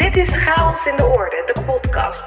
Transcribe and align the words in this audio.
Dit 0.00 0.16
is 0.16 0.28
Chaos 0.28 0.86
in 0.86 0.96
de 0.96 1.04
Orde, 1.04 1.52
de 1.54 1.60
podcast. 1.60 2.22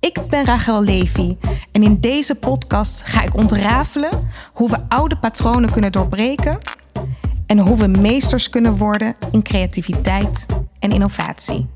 Ik 0.00 0.18
ben 0.28 0.44
Rachel 0.44 0.82
Levy 0.82 1.36
en 1.72 1.82
in 1.82 2.00
deze 2.00 2.34
podcast 2.34 3.02
ga 3.02 3.22
ik 3.22 3.36
ontrafelen 3.36 4.28
hoe 4.52 4.70
we 4.70 4.78
oude 4.88 5.18
patronen 5.18 5.70
kunnen 5.70 5.92
doorbreken 5.92 6.58
en 7.46 7.58
hoe 7.58 7.76
we 7.76 7.86
meesters 7.86 8.50
kunnen 8.50 8.76
worden 8.76 9.16
in 9.30 9.42
creativiteit 9.42 10.46
en 10.78 10.90
innovatie. 10.90 11.66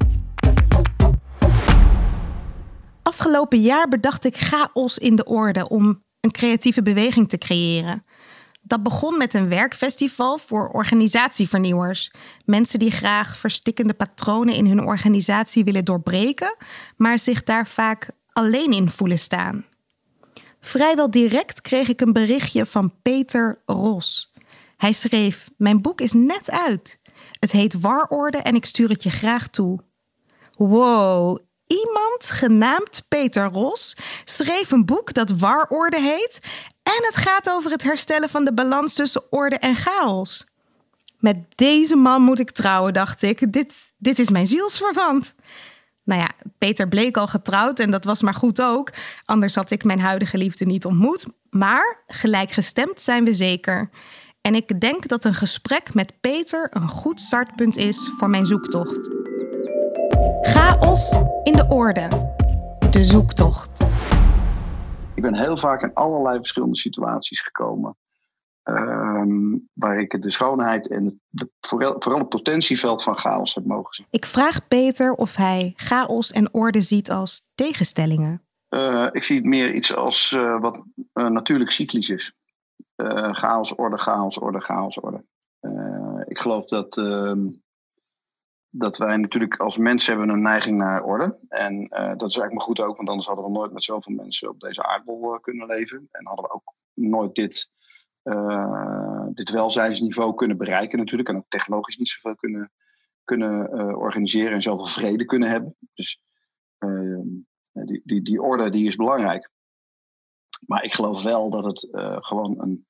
Afgelopen 3.03 3.61
jaar 3.61 3.89
bedacht 3.89 4.25
ik 4.25 4.37
chaos 4.37 4.99
in 4.99 5.17
de 5.17 5.25
orde 5.25 5.69
om 5.69 6.03
een 6.21 6.31
creatieve 6.31 6.83
beweging 6.83 7.29
te 7.29 7.39
creëren. 7.39 8.05
Dat 8.69 8.83
begon 8.83 9.19
met 9.19 9.35
een 9.35 9.49
werkfestival 9.49 10.39
voor 10.39 10.69
organisatievernieuwers. 10.69 12.11
Mensen 12.45 12.79
die 12.79 12.91
graag 12.91 13.37
verstikkende 13.37 13.95
patronen 13.95 14.55
in 14.55 14.67
hun 14.67 14.85
organisatie 14.85 15.65
willen 15.65 15.85
doorbreken, 15.85 16.57
maar 16.97 17.19
zich 17.19 17.43
daar 17.43 17.67
vaak 17.67 18.11
alleen 18.33 18.73
in 18.73 18.91
voelen 18.91 19.19
staan. 19.19 19.65
Vrijwel 20.61 21.11
direct 21.11 21.61
kreeg 21.61 21.89
ik 21.89 22.01
een 22.01 22.13
berichtje 22.13 22.67
van 22.67 22.93
Peter 23.03 23.63
Ros. 23.67 24.33
Hij 24.77 24.93
schreef: 24.93 25.51
Mijn 25.57 25.83
boek 25.83 26.01
is 26.01 26.13
net 26.13 26.51
uit. 26.51 26.99
Het 27.41 27.51
heet 27.51 27.81
Warorde 27.81 28.39
en 28.39 28.55
ik 28.55 28.65
stuur 28.65 28.89
het 28.89 29.03
je 29.03 29.11
graag 29.11 29.49
toe. 29.49 29.81
Wow, 30.57 31.39
iemand 31.67 32.25
genaamd 32.25 33.05
Peter 33.09 33.45
Ros 33.45 33.97
schreef 34.25 34.71
een 34.71 34.87
boek 34.87 35.15
dat 35.15 35.31
Warorde 35.31 36.01
heet 36.01 36.41
en 36.89 37.05
het 37.07 37.17
gaat 37.17 37.51
over 37.51 37.71
het 37.71 37.83
herstellen 37.83 38.29
van 38.29 38.45
de 38.45 38.55
balans 38.55 38.95
tussen 38.95 39.33
orde 39.33 39.57
en 39.57 39.77
chaos. 39.77 40.47
Met 41.19 41.37
deze 41.49 41.97
man 41.97 42.23
moet 42.23 42.39
ik 42.39 42.51
trouwen, 42.51 42.93
dacht 42.93 43.23
ik. 43.23 43.53
Dit, 43.53 43.93
dit 43.99 44.19
is 44.19 44.31
mijn 44.31 44.47
zielsverwant. 44.47 45.35
Nou 46.05 46.21
ja, 46.21 46.29
Peter 46.59 46.89
bleek 46.89 47.17
al 47.17 47.27
getrouwd 47.27 47.81
en 47.81 47.91
dat 47.91 48.05
was 48.05 48.23
maar 48.23 48.35
goed 48.35 48.63
ook. 48.63 48.91
Anders 49.25 49.55
had 49.55 49.71
ik 49.71 49.85
mijn 49.85 50.01
huidige 50.01 50.39
liefde 50.39 50.65
niet 50.65 50.85
ontmoet. 50.85 51.27
Maar 51.51 52.03
gelijkgestemd 52.07 53.01
zijn 53.01 53.25
we 53.25 53.35
zeker. 53.35 53.91
En 54.41 54.55
ik 54.55 54.81
denk 54.81 55.09
dat 55.09 55.25
een 55.25 55.35
gesprek 55.35 55.95
met 55.95 56.21
Peter 56.21 56.69
een 56.71 56.89
goed 56.89 57.21
startpunt 57.21 57.77
is 57.77 58.11
voor 58.19 58.31
mijn 58.31 58.47
zoektocht. 58.47 59.11
Chaos 60.43 61.15
in 61.43 61.53
de 61.53 61.67
orde. 61.69 62.33
De 62.91 63.05
zoektocht. 63.05 63.85
Ik 65.19 65.25
ben 65.25 65.35
heel 65.35 65.57
vaak 65.57 65.83
in 65.83 65.95
allerlei 65.95 66.37
verschillende 66.37 66.77
situaties 66.77 67.41
gekomen. 67.41 67.97
ehm, 68.63 69.57
waar 69.73 69.97
ik 69.99 70.23
de 70.23 70.31
schoonheid 70.31 70.89
en 70.89 71.21
de, 71.29 71.51
vooral, 71.61 71.97
vooral 71.99 72.21
het 72.21 72.29
potentieveld 72.29 73.03
van 73.03 73.19
chaos 73.19 73.55
heb 73.55 73.65
mogen 73.65 73.95
zien. 73.95 74.07
Ik 74.11 74.27
vraag 74.27 74.69
Peter 74.69 75.13
of 75.13 75.37
hij 75.37 75.73
chaos 75.77 76.33
en 76.33 76.55
orde 76.55 76.81
ziet 76.81 77.11
als 77.11 77.43
tegenstellingen. 77.55 78.43
Eh, 78.69 79.07
ik 79.13 79.25
zie 79.25 79.37
het 79.37 79.45
meer 79.45 79.75
iets 79.75 79.95
als 79.95 80.33
eh, 80.33 80.61
wat 80.61 80.83
eh, 81.13 81.27
natuurlijk 81.27 81.71
cyclisch 81.71 82.11
is. 82.11 82.33
Chaos, 83.33 83.75
orde, 83.75 83.99
chaos, 83.99 84.39
orde, 84.39 84.61
chaos, 84.61 85.01
orde. 85.01 85.25
Ik 86.27 86.39
geloof 86.39 86.65
dat, 86.65 86.97
ehm, 86.97 87.47
dat 88.71 88.97
wij 88.97 89.17
natuurlijk 89.17 89.57
als 89.57 89.79
mensen 89.79 90.17
hebben 90.17 90.35
een 90.35 90.43
neiging 90.43 90.79
naar 90.79 91.03
orde. 91.03 91.39
En 91.49 91.89
eh, 91.89 92.17
dat 92.17 92.29
is 92.29 92.39
eigenlijk 92.39 92.53
maar 92.53 92.63
goed 92.63 92.81
ook, 92.81 92.97
want 92.97 93.09
anders 93.09 93.27
hadden 93.27 93.45
we 93.45 93.51
nooit 93.51 93.73
met 93.73 93.85
zoveel 93.85 94.15
mensen 94.15 94.49
op 94.49 94.61
deze 94.61 94.83
aardbol 94.83 95.35
eh, 95.35 95.41
kunnen 95.41 95.67
leven. 95.67 96.09
En 96.11 96.27
hadden 96.27 96.45
we 96.45 96.53
ook 96.53 96.75
nooit 96.95 97.35
dit, 97.35 97.71
eh, 98.23 99.27
dit 99.33 99.51
welzijnsniveau 99.51 100.35
kunnen 100.35 100.57
bereiken 100.57 100.99
natuurlijk. 100.99 101.29
En 101.29 101.37
ook 101.37 101.49
technologisch 101.49 101.97
niet 101.97 102.09
zoveel 102.09 102.37
kunnen, 102.37 102.73
kunnen 103.25 103.97
organiseren 103.97 104.53
en 104.53 104.63
zoveel 104.63 104.87
vrede 104.87 105.25
kunnen 105.25 105.49
hebben. 105.49 105.77
Dus 105.95 106.23
die, 107.73 108.03
die, 108.05 108.23
die 108.23 108.43
orde 108.43 108.71
die 108.71 108.87
is 108.87 108.97
belangrijk. 108.97 109.51
Maar 110.67 110.85
ik 110.85 110.93
geloof 110.93 111.23
wel 111.23 111.51
dat 111.51 111.65
het 111.65 111.89
gewoon 112.25 112.61
een, 112.61 112.87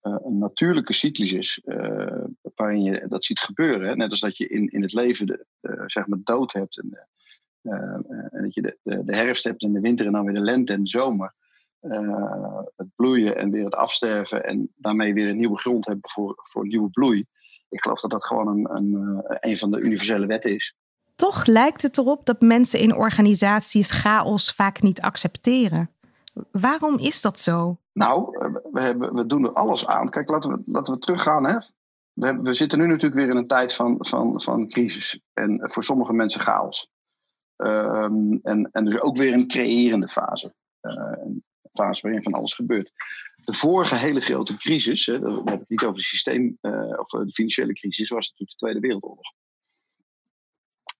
een 0.00 0.38
natuurlijke 0.38 0.92
cyclus 0.92 1.32
is. 1.32 1.60
eh, 1.64 2.24
waarin 2.54 2.82
je 2.82 3.06
dat 3.08 3.24
ziet 3.24 3.40
gebeuren. 3.40 3.88
Hè? 3.88 3.96
Net 3.96 4.10
als 4.10 4.20
dat 4.20 4.36
je 4.36 4.48
in, 4.48 4.68
in 4.68 4.82
het 4.82 4.92
leven 4.92 5.26
de, 5.26 5.46
eh, 5.60 5.82
zeg 5.86 6.06
maar 6.06 6.18
dood 6.22 6.52
hebt. 6.52 6.78
En, 6.78 6.88
eh, 6.92 7.72
eh, 7.72 7.94
en 8.30 8.42
dat 8.42 8.54
je 8.54 8.62
de, 8.62 9.02
de, 9.04 9.16
herfst 9.16 9.44
hebt 9.44 9.62
en 9.62 9.72
de 9.72 9.80
winter 9.80 10.06
en 10.06 10.12
dan 10.12 10.24
weer 10.24 10.34
de 10.34 10.40
lente 10.40 10.72
en 10.72 10.82
de 10.82 10.88
zomer. 10.88 11.34
Eh, 11.80 12.58
het 12.76 12.88
bloeien 12.96 13.36
en 13.36 13.50
weer 13.50 13.64
het 13.64 13.74
afsterven. 13.74 14.44
En 14.44 14.72
daarmee 14.76 15.14
weer 15.14 15.28
een 15.28 15.36
nieuwe 15.36 15.58
grond 15.58 15.86
hebben 15.86 16.10
voor, 16.10 16.40
voor 16.42 16.66
nieuwe 16.66 16.90
bloei. 16.90 17.24
Ik 17.68 17.82
geloof 17.82 18.00
dat 18.00 18.10
dat 18.10 18.24
gewoon 18.24 18.48
een, 18.48 18.76
een, 18.76 19.22
eh, 19.26 19.50
een 19.50 19.58
van 19.58 19.70
de 19.70 19.78
universele 19.80 20.26
wetten 20.26 20.54
is. 20.54 20.76
Toch 21.14 21.46
lijkt 21.46 21.82
het 21.82 21.98
erop 21.98 22.26
dat 22.26 22.40
mensen 22.40 22.80
in 22.80 22.96
organisaties 22.96 23.90
chaos 23.90 24.52
vaak 24.52 24.82
niet 24.82 25.00
accepteren. 25.00 25.90
Waarom 26.52 26.98
is 26.98 27.20
dat 27.20 27.40
zo? 27.40 27.80
Nou, 27.98 28.38
eh, 28.38 28.54
we, 28.72 28.80
hebben, 28.82 29.14
we 29.14 29.26
doen 29.26 29.44
er 29.44 29.52
alles 29.52 29.86
aan. 29.86 30.08
Kijk, 30.10 30.30
laten 30.30 30.50
we, 30.50 30.62
laten 30.64 30.94
we 30.94 31.00
teruggaan. 31.00 31.44
Hè? 31.44 31.58
We, 32.12 32.26
hebben- 32.26 32.44
we 32.44 32.54
zitten 32.54 32.78
nu 32.78 32.86
natuurlijk 32.86 33.20
weer 33.20 33.30
in 33.30 33.36
een 33.36 33.46
tijd 33.46 33.74
van, 33.74 33.96
van, 33.98 34.40
van 34.40 34.68
crisis. 34.68 35.20
En 35.32 35.70
voor 35.70 35.84
sommige 35.84 36.12
mensen 36.12 36.40
chaos. 36.40 36.90
Ehm, 37.56 38.32
en, 38.42 38.68
en 38.72 38.84
dus 38.84 39.00
ook 39.00 39.16
weer 39.16 39.32
een 39.32 39.48
creërende 39.48 40.08
fase. 40.08 40.54
Eh, 40.80 41.12
een 41.24 41.44
fase 41.72 42.02
waarin 42.02 42.22
van 42.22 42.32
alles 42.32 42.54
gebeurt. 42.54 42.92
De 43.44 43.52
vorige 43.52 43.96
hele 43.96 44.20
grote 44.20 44.56
crisis, 44.56 45.06
hè, 45.06 45.20
dan 45.20 45.48
heb 45.48 45.60
ik 45.60 45.68
niet 45.68 45.82
over 45.82 45.96
het 45.96 46.04
systeem 46.04 46.58
eh, 46.60 46.98
of 46.98 47.08
de 47.08 47.30
financiële 47.32 47.72
crisis, 47.72 48.08
was 48.08 48.28
natuurlijk 48.28 48.50
de 48.50 48.64
Tweede 48.64 48.80
Wereldoorlog. 48.80 49.32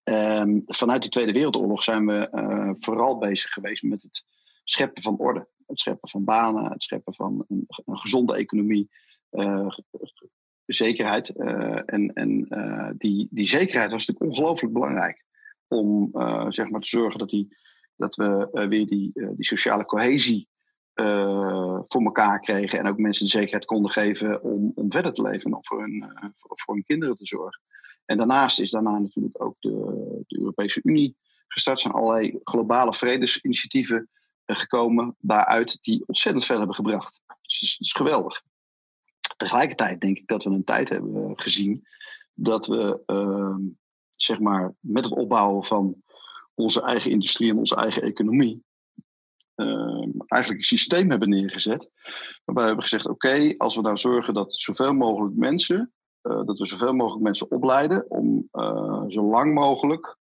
Ehm, 0.02 0.60
vanuit 0.66 1.02
die 1.02 1.10
Tweede 1.10 1.32
Wereldoorlog 1.32 1.82
zijn 1.82 2.06
we 2.06 2.76
vooral 2.80 3.18
bezig 3.18 3.50
geweest 3.50 3.82
met 3.82 4.02
het 4.02 4.24
scheppen 4.64 5.02
van 5.02 5.18
orde. 5.18 5.48
Het 5.68 5.80
scheppen 5.80 6.08
van 6.08 6.24
banen, 6.24 6.72
het 6.72 6.82
scheppen 6.82 7.14
van 7.14 7.44
een, 7.48 7.66
een 7.84 7.98
gezonde 7.98 8.34
economie, 8.34 8.88
eh, 9.30 9.68
zekerheid. 10.66 11.28
eh, 11.28 11.80
en 11.84 12.12
en 12.12 12.46
eh, 12.48 12.90
die, 12.98 13.28
die 13.30 13.48
zekerheid 13.48 13.90
was 13.90 14.06
natuurlijk 14.06 14.30
ongelooflijk 14.30 14.72
belangrijk 14.74 15.24
om 15.66 16.10
zeg 16.48 16.68
maar 16.68 16.80
te 16.80 16.88
zorgen 16.88 17.18
dat, 17.18 17.28
die, 17.28 17.56
dat 17.96 18.16
we 18.16 18.48
weer 18.68 18.86
die, 18.86 19.10
die 19.14 19.46
sociale 19.46 19.84
cohesie 19.84 20.48
voor 21.84 22.02
elkaar 22.02 22.40
kregen. 22.40 22.78
En 22.78 22.88
ook 22.88 22.98
mensen 22.98 23.24
de 23.24 23.30
zekerheid 23.30 23.64
konden 23.64 23.90
geven 23.90 24.42
om, 24.42 24.72
om 24.74 24.92
verder 24.92 25.12
te 25.12 25.22
leven 25.22 25.52
en 25.52 25.58
voor 25.60 25.80
hun, 25.80 26.12
voor, 26.34 26.58
voor 26.58 26.74
hun 26.74 26.84
kinderen 26.84 27.16
te 27.16 27.26
zorgen. 27.26 27.62
En 28.04 28.16
daarnaast 28.16 28.60
is 28.60 28.70
daarna 28.70 28.98
natuurlijk 28.98 29.42
ook 29.42 29.56
de, 29.58 29.70
de 30.26 30.38
Europese 30.38 30.80
Unie 30.82 31.16
gestart. 31.48 31.80
Zijn 31.80 31.94
allerlei 31.94 32.38
globale 32.42 32.94
vredesinitiatieven 32.94 34.08
gekomen 34.56 35.16
daaruit 35.18 35.78
die 35.82 36.02
ontzettend 36.06 36.44
veel 36.44 36.58
hebben 36.58 36.74
gebracht. 36.74 37.20
Dus 37.42 37.60
dat 37.60 37.62
is, 37.62 37.76
is 37.78 37.92
geweldig. 37.92 38.42
Tegelijkertijd 39.36 40.00
denk 40.00 40.18
ik 40.18 40.26
dat 40.26 40.44
we 40.44 40.50
een 40.50 40.64
tijd 40.64 40.88
hebben 40.88 41.14
eh, 41.14 41.32
gezien 41.34 41.86
dat 42.34 42.66
we 42.66 43.02
ehm, 43.06 43.60
zeg 44.14 44.40
maar 44.40 44.74
met 44.80 45.04
het 45.04 45.14
opbouwen 45.14 45.64
van 45.64 46.02
onze 46.54 46.82
eigen 46.82 47.10
industrie 47.10 47.50
en 47.50 47.58
onze 47.58 47.76
eigen 47.76 48.02
economie 48.02 48.64
ehm, 49.54 50.10
eigenlijk 50.26 50.60
een 50.60 50.78
systeem 50.78 51.10
hebben 51.10 51.28
neergezet 51.28 51.90
waarbij 52.44 52.62
we 52.62 52.68
hebben 52.68 52.82
gezegd: 52.82 53.08
oké, 53.08 53.54
als 53.56 53.76
we 53.76 53.80
nou 53.80 53.96
zorgen 53.96 54.34
dat 54.34 54.54
zoveel 54.54 54.94
mogelijk 54.94 55.36
mensen, 55.36 55.92
eh, 56.20 56.44
dat 56.44 56.58
we 56.58 56.66
zoveel 56.66 56.92
mogelijk 56.92 57.22
mensen 57.22 57.50
opleiden 57.50 58.10
om 58.10 58.48
eh, 58.52 59.04
zo 59.08 59.22
lang 59.22 59.54
mogelijk 59.54 60.16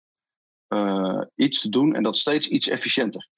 eh, 0.66 1.20
iets 1.34 1.60
te 1.60 1.68
doen 1.68 1.94
en 1.94 2.02
dat 2.02 2.16
steeds 2.16 2.48
iets 2.48 2.68
efficiënter. 2.68 3.28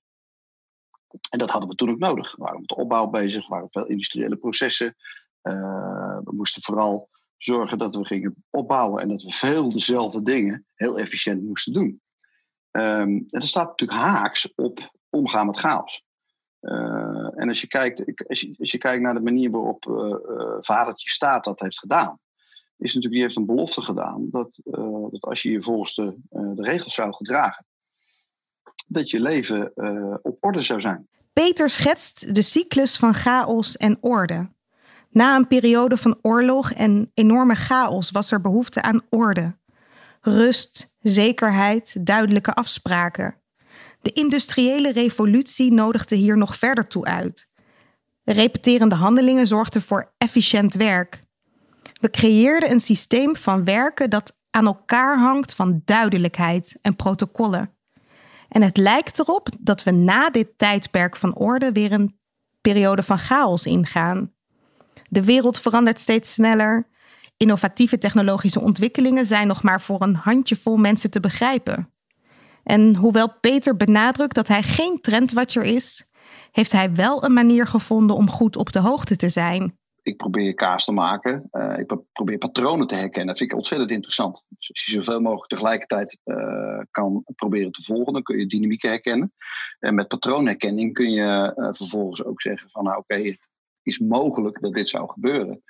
En 1.31 1.39
dat 1.39 1.51
hadden 1.51 1.69
we 1.69 1.75
toen 1.75 1.91
ook 1.91 1.99
nodig. 1.99 2.37
We 2.37 2.43
waren 2.43 2.61
met 2.61 2.69
de 2.69 2.77
opbouw 2.77 3.07
bezig, 3.07 3.49
waren 3.49 3.69
veel 3.71 3.87
industriële 3.87 4.37
processen. 4.37 4.97
Eh, 5.41 6.19
we 6.25 6.33
moesten 6.35 6.63
vooral 6.63 7.09
zorgen 7.37 7.79
dat 7.79 7.97
we 7.97 8.07
gingen 8.07 8.45
opbouwen 8.51 9.03
en 9.03 9.09
dat 9.09 9.23
we 9.23 9.33
veel 9.33 9.69
dezelfde 9.69 10.23
dingen 10.23 10.67
heel 10.75 10.99
efficiënt 10.99 11.43
moesten 11.43 11.73
doen. 11.73 12.01
Ehm, 12.71 13.09
en 13.09 13.27
dat 13.29 13.47
staat 13.47 13.69
natuurlijk 13.69 14.01
haaks 14.01 14.55
op 14.55 14.91
omgaan 15.11 15.47
met 15.47 15.57
chaos. 15.57 16.05
Eh, 16.61 17.41
en 17.41 17.49
als 17.49 17.61
je, 17.61 17.67
kijkt, 17.67 18.29
als, 18.29 18.41
je, 18.41 18.55
als 18.59 18.71
je 18.71 18.79
kijkt 18.79 19.03
naar 19.03 19.15
de 19.15 19.21
manier 19.21 19.51
waarop 19.51 19.87
eh, 19.87 20.57
vadertje 20.61 21.09
staat 21.09 21.45
dat 21.45 21.61
heeft 21.61 21.79
gedaan, 21.79 22.19
is 22.77 22.95
natuurlijk, 22.95 23.13
die 23.13 23.23
heeft 23.23 23.37
een 23.37 23.47
belofte 23.47 23.83
gedaan 23.83 24.29
dat, 24.31 24.61
dat 25.11 25.21
als 25.21 25.43
je 25.43 25.51
je 25.51 25.63
volgens 25.63 25.95
de, 25.95 26.17
de 26.29 26.63
regels 26.63 26.95
zou 26.95 27.15
gedragen, 27.15 27.67
dat 28.87 29.11
je 29.11 29.21
leven 29.21 29.73
eh, 29.75 30.15
op 30.23 30.37
orde 30.41 30.63
zou 30.63 30.81
zijn. 30.81 31.09
Peter 31.33 31.71
schetst 31.71 32.35
de 32.35 32.43
cyclus 32.43 32.97
van 32.97 33.15
chaos 33.15 33.77
en 33.77 33.99
orde. 34.01 34.49
Na 35.11 35.37
een 35.37 35.47
periode 35.47 35.97
van 35.97 36.19
oorlog 36.23 36.73
en 36.73 37.11
enorme 37.15 37.55
chaos 37.55 38.11
was 38.11 38.31
er 38.31 38.41
behoefte 38.41 38.83
aan 38.83 39.03
orde. 39.09 39.57
Rust, 40.21 40.91
zekerheid, 41.01 42.07
duidelijke 42.07 42.53
afspraken. 42.53 43.35
De 44.03 44.13
industriële 44.13 44.93
revolutie 44.93 45.73
nodigde 45.73 46.17
hier 46.17 46.37
nog 46.37 46.57
verder 46.57 46.87
toe 46.87 47.05
uit. 47.05 47.49
Repeterende 48.25 48.95
handelingen 48.95 49.47
zorgden 49.47 49.83
voor 49.83 50.13
efficiënt 50.19 50.75
werk. 50.75 51.21
We 52.01 52.11
creëerden 52.11 52.71
een 52.71 52.81
systeem 52.81 53.37
van 53.37 53.65
werken 53.65 54.11
dat 54.11 54.37
aan 54.51 54.67
elkaar 54.67 55.19
hangt 55.19 55.55
van 55.55 55.83
duidelijkheid 55.85 56.79
en 56.83 56.97
protocollen. 56.97 57.76
En 58.57 58.63
het 58.63 58.77
lijkt 58.77 59.19
erop 59.19 59.49
dat 59.59 59.83
we 59.83 59.91
na 59.91 60.31
dit 60.31 60.49
tijdperk 60.57 61.17
van 61.17 61.35
orde 61.35 61.73
weer 61.73 61.93
een 61.93 62.19
periode 62.61 63.03
van 63.03 63.19
chaos 63.19 63.67
ingaan. 63.67 64.33
De 65.09 65.25
wereld 65.25 65.61
verandert 65.61 66.01
steeds 66.01 66.33
sneller. 66.33 66.89
Innovatieve 67.37 67.99
technologische 67.99 68.61
ontwikkelingen 68.61 69.27
zijn 69.27 69.47
nog 69.47 69.63
maar 69.63 69.81
voor 69.81 70.03
een 70.03 70.15
handjevol 70.15 70.77
mensen 70.77 71.11
te 71.11 71.21
begrijpen. 71.21 71.93
En 72.63 72.95
hoewel 72.95 73.39
Peter 73.41 73.77
benadrukt 73.77 74.35
dat 74.35 74.49
hij 74.49 74.63
geen 74.63 75.01
trendwatcher 75.01 75.63
is, 75.63 76.07
heeft 76.53 76.73
hij 76.73 76.93
wel 76.93 77.25
een 77.25 77.33
manier 77.33 77.67
gevonden 77.67 78.17
om 78.17 78.31
goed 78.31 78.57
op 78.57 78.73
de 78.73 78.81
hoogte 78.81 79.17
te 79.17 79.29
zijn. 79.29 79.79
Ik 80.07 80.17
probeer 80.17 80.55
kaas 80.55 80.85
te 80.85 80.93
maken. 80.93 81.49
Uh, 81.53 81.79
ik 81.79 81.97
probeer 82.13 82.39
patronen 82.39 82.87
te 82.87 82.95
herkennen. 82.95 83.27
Dat 83.27 83.39
vind 83.39 83.51
ik 83.51 83.57
ontzettend 83.57 83.91
interessant. 83.91 84.43
Dus 84.49 84.69
als 84.71 84.85
je 84.85 84.93
zoveel 84.93 85.21
mogelijk 85.21 85.49
tegelijkertijd 85.49 86.19
uh, 86.25 86.81
kan 86.91 87.25
proberen 87.37 87.73
te 87.73 87.83
volgen, 87.83 88.13
dan 88.13 88.23
kun 88.23 88.39
je 88.39 88.47
dynamieken 88.47 88.89
herkennen. 88.89 89.33
En 89.79 89.95
met 89.95 90.09
patroonherkenning 90.09 90.93
kun 90.93 91.11
je 91.11 91.55
uh, 91.57 91.69
vervolgens 91.73 92.25
ook 92.25 92.41
zeggen 92.41 92.71
van 92.71 92.85
nou 92.85 92.99
oké, 92.99 93.15
het 93.15 93.39
is 93.83 93.99
mogelijk 93.99 94.61
dat 94.61 94.73
dit 94.73 94.89
zou 94.89 95.09
gebeuren. 95.09 95.63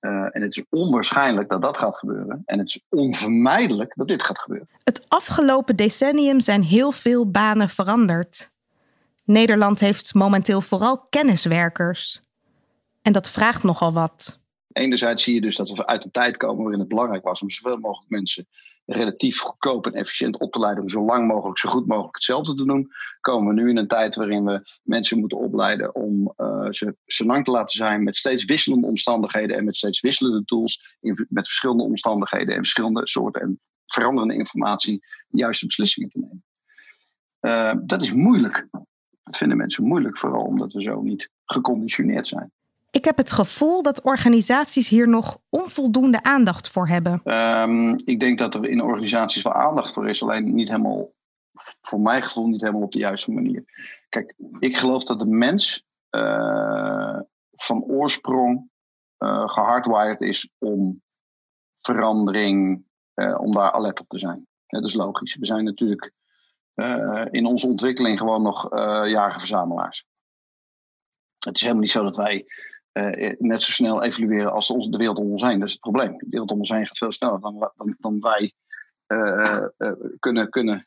en 0.00 0.42
het 0.42 0.56
is 0.56 0.64
onwaarschijnlijk 0.68 1.48
dat 1.48 1.62
dat 1.62 1.78
gaat 1.78 1.96
gebeuren. 1.96 2.42
En 2.44 2.58
het 2.58 2.68
is 2.68 2.84
onvermijdelijk 2.88 3.92
dat 3.94 4.08
dit 4.08 4.24
gaat 4.24 4.38
gebeuren. 4.38 4.68
Het 4.84 5.08
afgelopen 5.08 5.76
decennium 5.76 6.40
zijn 6.40 6.62
heel 6.62 6.92
veel 6.92 7.30
banen 7.30 7.68
veranderd. 7.68 8.50
Nederland 9.24 9.80
heeft 9.80 10.14
momenteel 10.14 10.60
vooral 10.60 11.06
kenniswerkers. 11.08 12.22
En 13.02 13.12
dat 13.12 13.30
vraagt 13.30 13.62
nogal 13.62 13.92
wat. 13.92 14.40
Enerzijds 14.72 15.24
zie 15.24 15.34
je 15.34 15.40
dus 15.40 15.56
dat 15.56 15.70
we 15.70 15.86
uit 15.86 16.04
een 16.04 16.10
tijd 16.10 16.36
komen 16.36 16.62
waarin 16.62 16.80
het 16.80 16.88
belangrijk 16.88 17.24
was 17.24 17.42
om 17.42 17.50
zoveel 17.50 17.78
mogelijk 17.78 18.10
mensen 18.10 18.46
relatief 18.84 19.40
goedkoop 19.40 19.86
en 19.86 19.92
efficiënt 19.92 20.38
op 20.38 20.52
te 20.52 20.58
leiden 20.58 20.82
om 20.82 20.88
zo 20.88 21.04
lang 21.04 21.26
mogelijk, 21.26 21.58
zo 21.58 21.68
goed 21.68 21.86
mogelijk 21.86 22.14
hetzelfde 22.14 22.54
te 22.54 22.64
doen. 22.64 22.90
Komen 23.20 23.54
we 23.54 23.60
nu 23.60 23.68
in 23.68 23.76
een 23.76 23.88
tijd 23.88 24.14
waarin 24.14 24.44
we 24.44 24.78
mensen 24.82 25.18
moeten 25.18 25.38
opleiden 25.38 25.94
om 25.94 26.34
uh, 26.36 26.68
ze 27.06 27.24
lang 27.24 27.44
te 27.44 27.50
laten 27.50 27.76
zijn 27.76 28.02
met 28.02 28.16
steeds 28.16 28.44
wisselende 28.44 28.86
omstandigheden 28.86 29.56
en 29.56 29.64
met 29.64 29.76
steeds 29.76 30.00
wisselende 30.00 30.44
tools, 30.44 30.96
in, 31.00 31.26
met 31.28 31.46
verschillende 31.46 31.82
omstandigheden 31.82 32.54
en 32.54 32.60
verschillende 32.60 33.08
soorten 33.08 33.42
en 33.42 33.58
veranderende 33.86 34.34
informatie, 34.34 34.98
de 35.28 35.38
juiste 35.38 35.66
beslissingen 35.66 36.10
te 36.10 36.18
nemen. 36.18 36.44
Uh, 37.40 37.82
dat 37.86 38.02
is 38.02 38.12
moeilijk. 38.12 38.66
Dat 39.22 39.36
vinden 39.36 39.56
mensen 39.56 39.84
moeilijk, 39.84 40.18
vooral 40.18 40.44
omdat 40.44 40.72
we 40.72 40.82
zo 40.82 41.00
niet 41.00 41.30
geconditioneerd 41.44 42.28
zijn. 42.28 42.52
Ik 42.90 43.04
heb 43.04 43.16
het 43.16 43.32
gevoel 43.32 43.82
dat 43.82 44.02
organisaties 44.02 44.88
hier 44.88 45.08
nog 45.08 45.38
onvoldoende 45.48 46.22
aandacht 46.22 46.68
voor 46.68 46.88
hebben. 46.88 47.20
Um, 47.24 48.00
ik 48.04 48.20
denk 48.20 48.38
dat 48.38 48.54
er 48.54 48.68
in 48.68 48.82
organisaties 48.82 49.42
wel 49.42 49.52
aandacht 49.52 49.92
voor 49.92 50.08
is, 50.08 50.22
alleen 50.22 50.54
niet 50.54 50.68
helemaal, 50.68 51.12
voor 51.80 52.00
mijn 52.00 52.22
gevoel, 52.22 52.46
niet 52.46 52.60
helemaal 52.60 52.82
op 52.82 52.92
de 52.92 52.98
juiste 52.98 53.32
manier. 53.32 53.64
Kijk, 54.08 54.34
ik 54.58 54.76
geloof 54.76 55.04
dat 55.04 55.18
de 55.18 55.26
mens 55.26 55.84
uh, 56.10 57.18
van 57.50 57.84
oorsprong 57.84 58.70
uh, 59.18 59.48
gehardwired 59.48 60.20
is 60.20 60.50
om 60.58 61.02
verandering, 61.74 62.84
uh, 63.14 63.40
om 63.40 63.52
daar 63.52 63.72
alert 63.72 64.00
op 64.00 64.08
te 64.08 64.18
zijn. 64.18 64.46
dat 64.66 64.84
is 64.84 64.94
logisch. 64.94 65.36
We 65.36 65.46
zijn 65.46 65.64
natuurlijk 65.64 66.12
in 67.30 67.46
onze 67.46 67.66
ontwikkeling 67.66 68.18
gewoon 68.18 68.42
nog 68.42 68.68
jager-verzamelaars. 69.06 70.04
Het 71.38 71.54
is 71.54 71.60
helemaal 71.60 71.82
niet 71.82 71.90
zo 71.90 72.02
dat 72.02 72.16
wij 72.16 72.46
uh, 72.92 73.32
net 73.38 73.62
zo 73.62 73.72
snel 73.72 74.02
evolueren 74.02 74.52
als 74.52 74.68
de 74.68 74.96
wereld 74.96 75.18
om 75.18 75.30
ons 75.30 75.42
heen. 75.42 75.58
Dat 75.58 75.66
is 75.68 75.72
het 75.72 75.82
probleem. 75.82 76.18
De 76.18 76.26
wereld 76.30 76.50
om 76.50 76.58
ons 76.58 76.70
heen 76.70 76.86
gaat 76.86 76.98
veel 76.98 77.12
sneller 77.12 77.40
dan, 77.40 77.70
dan, 77.76 77.96
dan 77.98 78.20
wij 78.20 78.52
kunnen. 80.18 80.50
kunnen 80.50 80.84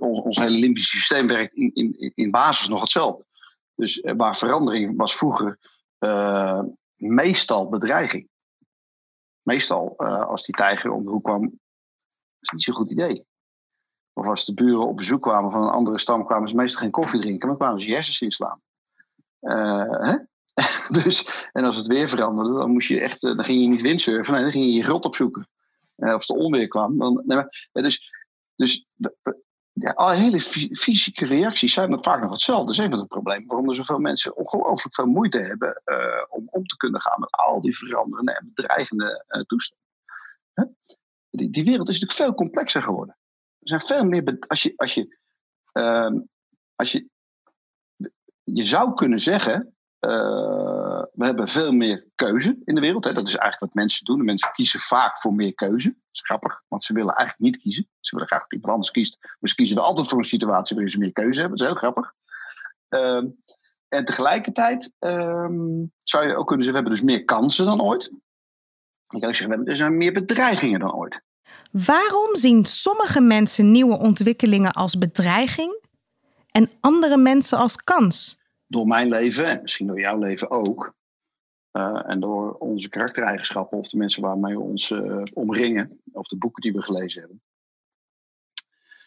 ons, 0.00 0.20
ons, 0.20 0.38
hele 0.38 0.58
limbische 0.58 0.96
systeem 0.96 1.26
werkt 1.26 1.54
in, 1.54 1.70
in, 1.74 2.12
in 2.14 2.30
basis 2.30 2.68
nog 2.68 2.80
hetzelfde. 2.80 3.24
Dus 3.74 4.00
waar 4.16 4.36
verandering 4.36 4.96
was 4.96 5.16
vroeger 5.16 5.58
meestal 6.96 7.68
bedreiging. 7.68 8.28
Meestal 9.42 9.98
als 9.98 10.44
die 10.44 10.54
tijger 10.54 10.90
om 10.90 11.04
de 11.04 11.10
hoek 11.10 11.24
kwam, 11.24 11.60
is 12.40 12.50
niet 12.50 12.62
zo'n 12.62 12.74
goed 12.74 12.90
idee. 12.90 13.24
Of 14.12 14.26
als 14.26 14.44
de 14.44 14.54
buren 14.54 14.86
op 14.86 14.96
bezoek 14.96 15.22
kwamen 15.22 15.50
van 15.50 15.62
een 15.62 15.70
andere 15.70 15.98
stam, 15.98 16.24
kwamen 16.24 16.48
ze 16.48 16.54
meestal 16.54 16.80
geen 16.80 16.90
koffie 16.90 17.20
drinken, 17.20 17.48
maar 17.48 17.56
kwamen 17.56 17.80
ze 17.80 17.88
je 17.88 17.94
hersens 17.94 18.20
inslaan. 18.20 18.60
Uh? 19.40 20.14
dus, 21.02 21.48
en 21.52 21.64
als 21.64 21.76
het 21.76 21.86
weer 21.86 22.08
veranderde, 22.08 22.52
dan, 22.52 22.70
moest 22.70 22.88
je 22.88 23.00
echt, 23.00 23.20
dan 23.20 23.44
ging 23.44 23.62
je 23.62 23.68
niet 23.68 23.80
windsurfen, 23.80 24.34
nee, 24.34 24.42
dan 24.42 24.52
ging 24.52 24.64
je 24.64 24.72
je 24.72 24.84
grot 24.84 25.04
opzoeken. 25.04 25.48
Uh, 25.96 26.12
als 26.12 26.26
de 26.26 26.34
onweer 26.34 26.68
kwam. 26.68 26.98
Dan, 26.98 27.22
dus 27.72 28.10
dus 28.56 28.86
ja, 29.72 29.90
alle 29.90 30.14
hele 30.14 30.40
fysieke 30.72 31.26
reacties 31.26 31.72
zijn 31.72 32.02
vaak 32.02 32.20
nog 32.20 32.30
hetzelfde. 32.30 32.66
Dat 32.66 32.74
is 32.74 32.78
een 32.78 32.90
van 32.90 32.98
de 32.98 33.06
problemen 33.06 33.46
waarom 33.46 33.68
er 33.68 33.74
zoveel 33.74 33.98
mensen 33.98 34.36
ongelooflijk 34.36 34.94
veel 34.94 35.06
moeite 35.06 35.38
hebben 35.38 35.82
uh, 35.84 36.24
om 36.28 36.48
om 36.50 36.66
te 36.66 36.76
kunnen 36.76 37.00
gaan 37.00 37.20
met 37.20 37.30
al 37.30 37.60
die 37.60 37.76
veranderende 37.76 38.32
en 38.32 38.52
bedreigende 38.54 39.24
toestanden. 39.46 39.86
Die, 41.30 41.50
die 41.50 41.64
wereld 41.64 41.88
is 41.88 42.00
natuurlijk 42.00 42.28
veel 42.28 42.34
complexer 42.34 42.82
geworden. 42.82 43.16
Er 43.58 43.68
zijn 43.68 43.80
veel 43.80 44.04
meer. 44.04 44.36
Als 44.46 44.62
je, 44.62 44.72
als 44.76 44.94
je, 44.94 45.18
uh, 45.72 46.20
als 46.74 46.92
je, 46.92 47.08
je 48.42 48.64
zou 48.64 48.94
kunnen 48.94 49.20
zeggen. 49.20 49.71
Uh, 50.06 51.02
we 51.12 51.24
hebben 51.24 51.48
veel 51.48 51.72
meer 51.72 52.06
keuze 52.14 52.58
in 52.64 52.74
de 52.74 52.80
wereld. 52.80 53.04
Hè. 53.04 53.12
Dat 53.12 53.28
is 53.28 53.36
eigenlijk 53.36 53.72
wat 53.72 53.82
mensen 53.82 54.04
doen. 54.04 54.18
De 54.18 54.24
mensen 54.24 54.52
kiezen 54.52 54.80
vaak 54.80 55.20
voor 55.20 55.34
meer 55.34 55.54
keuze. 55.54 55.88
Dat 55.88 55.98
is 56.12 56.20
grappig, 56.20 56.62
want 56.68 56.84
ze 56.84 56.92
willen 56.92 57.14
eigenlijk 57.14 57.52
niet 57.52 57.62
kiezen. 57.62 57.88
Ze 58.00 58.14
willen 58.14 58.28
graag 58.28 58.40
dat 58.40 58.52
iemand 58.52 58.72
anders 58.72 58.90
kiest. 58.90 59.18
Maar 59.20 59.48
ze 59.48 59.54
kiezen 59.54 59.76
er 59.76 59.82
altijd 59.82 60.08
voor 60.08 60.18
een 60.18 60.24
situatie 60.24 60.76
waarin 60.76 60.92
ze 60.92 60.98
meer 60.98 61.12
keuze 61.12 61.40
hebben. 61.40 61.58
Dat 61.58 61.66
is 61.66 61.72
heel 61.72 61.82
grappig. 61.82 62.12
Uh, 62.88 63.30
en 63.88 64.04
tegelijkertijd 64.04 64.92
ehm, 64.98 65.84
zou 66.02 66.26
je 66.28 66.36
ook 66.36 66.46
kunnen 66.46 66.64
zeggen: 66.64 66.84
we 66.84 66.88
hebben 66.88 66.92
dus 66.92 67.02
meer 67.02 67.24
kansen 67.24 67.66
dan 67.66 67.82
ooit. 67.82 68.10
Ik 69.08 69.34
zeggen: 69.34 69.66
er 69.66 69.76
zijn 69.76 69.96
meer 69.96 70.12
bedreigingen 70.12 70.80
dan 70.80 70.94
ooit. 70.94 71.22
Waarom 71.70 72.36
zien 72.36 72.64
sommige 72.64 73.20
mensen 73.20 73.70
nieuwe 73.70 73.98
ontwikkelingen 73.98 74.72
als 74.72 74.98
bedreiging 74.98 75.80
en 76.50 76.70
andere 76.80 77.16
mensen 77.16 77.58
als 77.58 77.76
kans? 77.76 78.41
Door 78.72 78.86
mijn 78.86 79.08
leven 79.08 79.46
en 79.46 79.62
misschien 79.62 79.86
door 79.86 80.00
jouw 80.00 80.18
leven 80.18 80.50
ook. 80.50 80.94
Uh, 81.72 82.10
en 82.10 82.20
door 82.20 82.54
onze 82.54 82.88
karaktereigenschappen 82.88 83.78
of 83.78 83.88
de 83.88 83.96
mensen 83.96 84.22
waarmee 84.22 84.56
we 84.56 84.62
ons 84.62 84.90
uh, 84.90 85.22
omringen, 85.34 86.00
of 86.12 86.28
de 86.28 86.36
boeken 86.36 86.62
die 86.62 86.72
we 86.72 86.82
gelezen 86.82 87.20
hebben, 87.20 87.42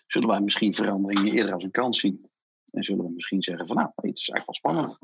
zullen 0.08 0.30
wij 0.30 0.40
misschien 0.40 0.76
veranderingen 0.76 1.34
eerder 1.34 1.54
als 1.54 1.64
een 1.64 1.72
kans 1.72 2.00
zien. 2.00 2.30
En 2.72 2.84
zullen 2.84 3.06
we 3.06 3.12
misschien 3.12 3.44
zeggen 3.44 3.68
van 3.68 3.76
nou, 3.76 3.90
het 3.96 4.16
is 4.16 4.30
eigenlijk 4.30 4.46
wel 4.46 4.74
spannend. 4.74 4.98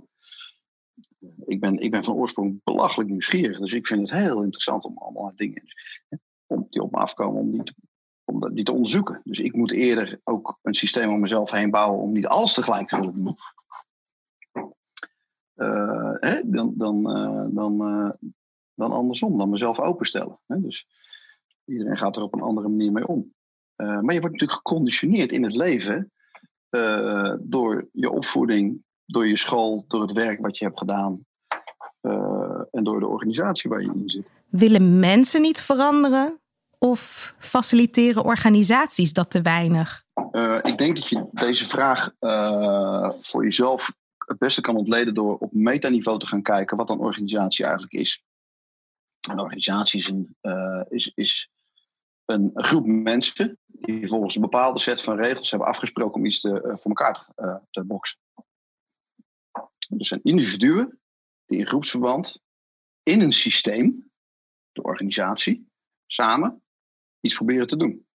Ik 1.46 1.60
ben, 1.60 1.80
ik 1.80 1.92
ben 1.92 2.04
van 2.04 2.16
oorsprong 2.16 2.62
belachelijk 2.64 3.10
nieuwsgierig, 3.10 3.60
dus 3.60 3.74
ik 3.74 3.88
vind 3.88 4.02
het 4.02 4.20
heel 4.20 4.44
interessant 4.44 4.84
om 4.84 4.98
allemaal 4.98 5.36
dingen 5.36 5.64
om, 6.46 6.68
die 6.70 6.82
op 6.82 6.92
me 6.92 6.98
afkomen 6.98 7.42
om 7.42 7.52
die, 7.52 7.64
te, 7.64 7.74
om 8.24 8.54
die 8.54 8.64
te 8.64 8.74
onderzoeken. 8.74 9.22
Dus 9.24 9.40
ik 9.40 9.56
moet 9.56 9.72
eerder 9.72 10.20
ook 10.24 10.60
een 10.62 10.74
systeem 10.74 11.14
om 11.14 11.20
mezelf 11.20 11.52
heen 11.52 11.72
bouwen 11.72 12.00
om 12.00 12.14
niet 12.14 12.28
alles 12.28 12.54
tegelijk 12.54 12.88
te 12.88 13.00
willen 13.00 13.14
doen. 13.14 13.36
Uh, 15.62 16.14
hè, 16.20 16.42
dan, 16.46 16.74
dan, 16.78 17.18
uh, 17.18 17.46
dan, 17.56 17.82
uh, 17.82 18.10
dan 18.74 18.92
andersom, 18.92 19.38
dan 19.38 19.50
mezelf 19.50 19.80
openstellen. 19.80 20.40
Hè? 20.48 20.62
Dus 20.62 20.88
iedereen 21.66 21.98
gaat 21.98 22.16
er 22.16 22.22
op 22.22 22.34
een 22.34 22.42
andere 22.42 22.68
manier 22.68 22.92
mee 22.92 23.08
om. 23.08 23.34
maar 23.76 24.14
je 24.14 24.20
wordt 24.20 24.22
natuurlijk 24.22 24.52
geconditioneerd 24.52 25.32
in 25.32 25.44
het 25.44 25.56
leven 25.56 26.12
door 27.40 27.90
je 27.92 28.10
opvoeding, 28.10 28.84
door 29.06 29.28
je 29.28 29.38
school, 29.38 29.86
door 29.88 30.02
het 30.02 30.12
werk 30.12 30.42
wat 30.42 30.58
je 30.58 30.66
hebt 30.66 30.80
gedaan 30.80 31.26
en 32.72 32.84
door 32.84 33.00
de 33.00 33.08
organisatie 33.08 33.70
waar 33.70 33.82
je 33.82 33.92
in 33.94 34.10
zit. 34.10 34.32
Willen 34.50 35.00
mensen 35.00 35.42
niet 35.42 35.62
veranderen? 35.62 36.40
Of 36.80 37.34
faciliteren 37.38 38.24
organisaties 38.24 39.14
dat 39.14 39.32
te 39.32 39.42
weinig? 39.42 40.04
Uh, 40.32 40.60
ik 40.64 40.78
denk 40.78 40.98
dat 40.98 41.10
je 41.10 41.26
deze 41.32 41.68
vraag 41.68 42.12
uh, 42.20 43.10
voor 43.22 43.44
jezelf 43.44 43.94
het 44.32 44.40
beste 44.40 44.62
kan 44.62 44.76
ontleden 44.76 45.14
door 45.14 45.38
op 45.38 45.54
metaniveau 45.54 46.20
te 46.20 46.28
gaan 46.28 46.42
kijken 46.42 46.78
wat 46.78 46.90
een 46.90 47.00
organisatie 47.00 47.64
eigenlijk 47.64 47.94
is. 47.94 48.24
Een 49.30 49.40
organisatie 49.40 50.00
is 50.00 50.08
een, 50.08 50.36
uh, 50.42 50.84
is, 50.90 51.12
is 51.16 51.50
een 52.26 52.52
groep 52.54 52.86
mensen 52.86 53.58
die 53.66 54.08
volgens 54.08 54.36
een 54.36 54.42
bepaalde 54.42 54.80
set 54.80 55.02
van 55.02 55.18
regels 55.18 55.50
hebben 55.50 55.68
afgesproken 55.68 56.14
om 56.14 56.26
iets 56.26 56.40
te, 56.40 56.62
voor 56.64 56.92
elkaar 56.92 57.28
te, 57.36 57.62
te 57.70 57.86
boksen. 57.86 58.20
Dus 59.90 60.08
zijn 60.08 60.24
individuen 60.24 61.00
die 61.46 61.60
in 61.60 61.68
groepsverband 61.68 62.42
in 63.04 63.22
een 63.22 63.32
systeem, 63.32 64.12
de 64.72 64.82
organisatie, 64.82 65.68
samen 66.06 66.64
iets 67.20 67.34
proberen 67.34 67.68
te 67.68 67.78
doen. 67.78 68.06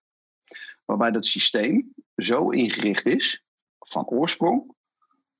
Waarbij 0.85 1.11
dat 1.11 1.27
systeem 1.27 1.95
zo 2.17 2.51
ingericht 2.51 3.07
is, 3.07 3.45
van 3.79 4.07
oorsprong, 4.07 4.76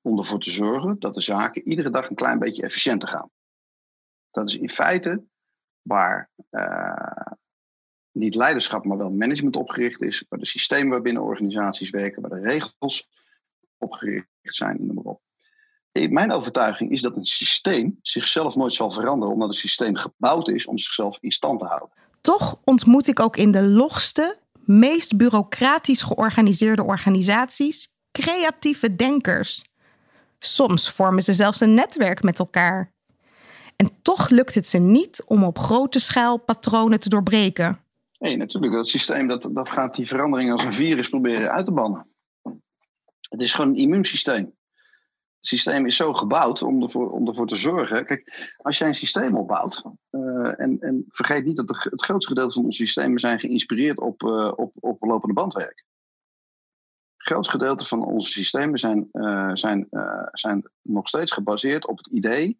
om 0.07 0.19
ervoor 0.19 0.39
te 0.39 0.51
zorgen 0.51 0.99
dat 0.99 1.13
de 1.13 1.21
zaken 1.21 1.67
iedere 1.67 1.89
dag 1.89 2.09
een 2.09 2.15
klein 2.15 2.39
beetje 2.39 2.63
efficiënter 2.63 3.09
gaan. 3.09 3.29
Dat 4.31 4.47
is 4.47 4.55
in 4.55 4.69
feite 4.69 5.23
waar, 5.81 6.29
uh, 6.51 7.33
niet 8.11 8.35
leiderschap, 8.35 8.85
maar 8.85 8.97
wel 8.97 9.11
management 9.11 9.55
opgericht 9.55 10.01
is, 10.01 10.25
waar 10.29 10.39
de 10.39 10.45
systemen 10.45 10.89
waarbinnen 10.89 11.23
organisaties 11.23 11.89
werken, 11.89 12.21
waar 12.21 12.41
de 12.41 12.47
regels 12.47 13.07
opgericht 13.77 14.27
zijn, 14.41 14.85
noem 14.85 14.97
op. 14.97 15.21
Mijn 15.91 16.31
overtuiging 16.31 16.91
is 16.91 17.01
dat 17.01 17.15
een 17.15 17.25
systeem 17.25 17.99
zichzelf 18.01 18.55
nooit 18.55 18.73
zal 18.73 18.91
veranderen, 18.91 19.33
omdat 19.33 19.49
het 19.49 19.57
systeem 19.57 19.95
gebouwd 19.95 20.47
is 20.47 20.65
om 20.65 20.77
zichzelf 20.77 21.17
in 21.21 21.31
stand 21.31 21.59
te 21.59 21.65
houden. 21.65 21.89
Toch 22.21 22.59
ontmoet 22.63 23.07
ik 23.07 23.19
ook 23.19 23.37
in 23.37 23.51
de 23.51 23.63
logste, 23.63 24.37
meest 24.65 25.17
bureaucratisch 25.17 26.01
georganiseerde 26.01 26.83
organisaties 26.83 27.89
creatieve 28.11 28.95
denkers. 28.95 29.65
Soms 30.39 30.89
vormen 30.89 31.23
ze 31.23 31.33
zelfs 31.33 31.59
een 31.59 31.73
netwerk 31.73 32.23
met 32.23 32.39
elkaar. 32.39 32.93
En 33.75 33.89
toch 34.01 34.29
lukt 34.29 34.53
het 34.53 34.67
ze 34.67 34.77
niet 34.77 35.23
om 35.25 35.43
op 35.43 35.59
grote 35.59 35.99
schaal 35.99 36.37
patronen 36.37 36.99
te 36.99 37.09
doorbreken. 37.09 37.79
Nee, 38.19 38.37
natuurlijk. 38.37 38.73
Dat 38.73 38.87
systeem 38.87 39.27
dat, 39.27 39.49
dat 39.51 39.69
gaat 39.69 39.95
die 39.95 40.07
verandering 40.07 40.51
als 40.51 40.63
een 40.63 40.73
virus 40.73 41.09
proberen 41.09 41.51
uit 41.51 41.65
te 41.65 41.71
bannen. 41.71 42.07
Het 43.29 43.41
is 43.41 43.53
gewoon 43.53 43.69
een 43.69 43.77
immuunsysteem. 43.77 44.55
Het 45.37 45.47
systeem 45.47 45.85
is 45.85 45.95
zo 45.95 46.13
gebouwd 46.13 46.61
om 46.61 46.83
ervoor, 46.83 47.11
om 47.11 47.27
ervoor 47.27 47.47
te 47.47 47.55
zorgen. 47.55 48.05
Kijk, 48.05 48.53
als 48.57 48.77
jij 48.77 48.87
een 48.87 48.93
systeem 48.93 49.35
opbouwt. 49.35 49.83
Uh, 50.11 50.59
en, 50.59 50.79
en 50.79 51.05
vergeet 51.07 51.45
niet 51.45 51.55
dat 51.55 51.67
het 51.67 52.03
grootste 52.03 52.33
gedeelte 52.33 52.53
van 52.53 52.63
onze 52.63 52.77
systemen 52.77 53.19
zijn 53.19 53.39
geïnspireerd 53.39 53.99
op, 53.99 54.23
uh, 54.23 54.51
op, 54.55 54.71
op 54.79 55.01
lopende 55.03 55.33
bandwerk. 55.33 55.85
Grootste 57.27 57.57
gedeelte 57.57 57.85
van 57.85 58.05
onze 58.05 58.31
systemen 58.31 58.79
zijn, 58.79 59.09
uh, 59.11 59.51
zijn, 59.53 59.87
zijn 60.31 60.71
nog 60.81 61.07
steeds 61.07 61.31
gebaseerd 61.31 61.87
op 61.87 61.97
het 61.97 62.07
idee 62.07 62.59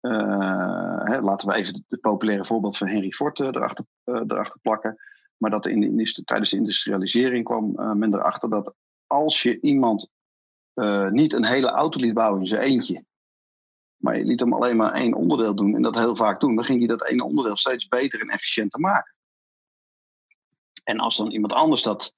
uh, 0.00 1.04
hè, 1.04 1.20
laten 1.20 1.48
we 1.48 1.54
even 1.54 1.84
het 1.88 2.00
populaire 2.00 2.44
voorbeeld 2.44 2.76
van 2.76 2.88
Henry 2.88 3.10
Ford 3.10 3.38
erachter, 3.38 3.84
erachter, 4.04 4.60
plakken. 4.60 4.96
Maar 5.36 5.50
dat 5.50 5.66
in 5.66 5.96
de, 5.96 6.22
tijdens 6.24 6.50
de 6.50 6.56
industrialisering 6.56 7.44
kwam 7.44 7.72
men 7.98 8.14
erachter 8.14 8.50
dat 8.50 8.74
als 9.06 9.42
je 9.42 9.60
iemand 9.60 10.08
niet 11.10 11.32
een 11.32 11.44
hele 11.44 11.68
auto 11.68 12.00
liet 12.00 12.14
bouwen 12.14 12.40
in 12.40 12.46
zijn 12.46 12.60
eentje, 12.60 13.04
maar 13.96 14.18
je 14.18 14.24
liet 14.24 14.40
hem 14.40 14.52
alleen 14.52 14.76
maar 14.76 14.92
één 14.92 15.14
onderdeel 15.14 15.54
doen 15.54 15.74
en 15.74 15.82
dat 15.82 15.94
heel 15.94 16.16
vaak 16.16 16.40
doen, 16.40 16.54
dan 16.54 16.64
ging 16.64 16.78
hij 16.78 16.88
dat 16.88 17.06
ene 17.06 17.24
onderdeel 17.24 17.56
steeds 17.56 17.88
beter 17.88 18.20
en 18.20 18.28
efficiënter 18.28 18.80
maken. 18.80 19.14
En 20.84 20.98
als 20.98 21.16
dan 21.16 21.30
iemand 21.30 21.52
anders 21.52 21.82
dat, 21.82 22.14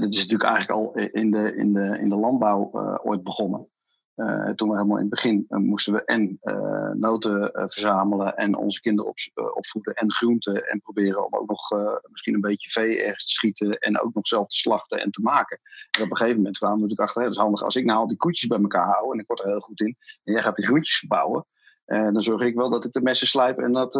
dit 0.00 0.14
is 0.14 0.26
natuurlijk 0.26 0.42
eigenlijk 0.42 0.70
al 0.70 0.94
in 0.94 1.30
de, 1.30 1.56
in 1.56 1.72
de, 1.72 1.98
in 1.98 2.08
de 2.08 2.16
landbouw 2.16 2.70
ooit 3.02 3.22
begonnen. 3.22 3.68
Uh, 4.16 4.50
toen 4.50 4.68
we 4.68 4.74
helemaal 4.74 4.96
in 4.96 5.02
het 5.02 5.10
begin 5.10 5.44
uh, 5.48 5.58
moesten 5.58 5.92
we 5.92 6.04
en 6.04 6.38
uh, 6.42 6.90
noten 6.90 7.50
verzamelen 7.52 8.36
en 8.36 8.56
onze 8.56 8.80
kinderen 8.80 9.10
op, 9.10 9.16
opvoeden 9.54 9.94
en 9.94 10.12
groenten 10.12 10.68
en 10.68 10.80
proberen 10.80 11.24
om 11.24 11.34
ook 11.34 11.48
nog 11.48 11.70
misschien 12.10 12.34
een 12.34 12.40
beetje 12.40 12.70
vee 12.70 13.02
ergens 13.02 13.24
te 13.26 13.32
schieten 13.32 13.78
en 13.78 14.00
ook 14.00 14.14
nog 14.14 14.26
zelf 14.26 14.46
te 14.46 14.56
slachten 14.56 14.98
en 14.98 15.10
te 15.10 15.20
maken. 15.20 15.60
En 15.90 16.02
op 16.02 16.10
een 16.10 16.16
gegeven 16.16 16.36
moment 16.36 16.58
kwamen 16.58 16.76
we 16.76 16.82
natuurlijk 16.82 17.08
achter, 17.08 17.22
het 17.22 17.32
is 17.32 17.38
handig 17.38 17.62
als 17.62 17.76
ik 17.76 17.84
nou 17.84 17.98
al 17.98 18.08
die 18.08 18.16
koetjes 18.16 18.48
bij 18.48 18.58
elkaar 18.58 18.86
hou 18.86 19.12
en 19.12 19.18
ik 19.18 19.26
word 19.26 19.40
er 19.40 19.48
heel 19.48 19.60
goed 19.60 19.80
in 19.80 19.96
en 20.24 20.32
jij 20.32 20.42
gaat 20.42 20.56
die 20.56 20.66
groentjes 20.66 20.98
verbouwen, 20.98 21.46
dan 21.84 22.22
zorg 22.22 22.42
ik 22.42 22.54
wel 22.54 22.70
dat 22.70 22.84
ik 22.84 22.92
de 22.92 23.02
messen 23.02 23.26
slijp 23.26 23.58
en 23.58 23.72
dat, 23.72 23.94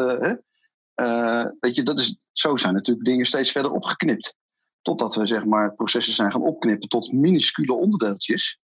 weet 1.60 1.76
je, 1.76 1.82
dat 1.82 1.98
is, 1.98 2.18
zo 2.32 2.56
zijn 2.56 2.74
natuurlijk 2.74 3.06
dingen 3.06 3.26
steeds 3.26 3.50
verder 3.50 3.70
opgeknipt. 3.70 4.34
Totdat 4.82 5.14
we 5.14 5.26
zeg 5.26 5.44
maar 5.44 5.74
processen 5.74 6.14
zijn 6.14 6.32
gaan 6.32 6.42
opknippen 6.42 6.88
tot 6.88 7.12
minuscule 7.12 7.72
onderdeeltjes 7.72 8.60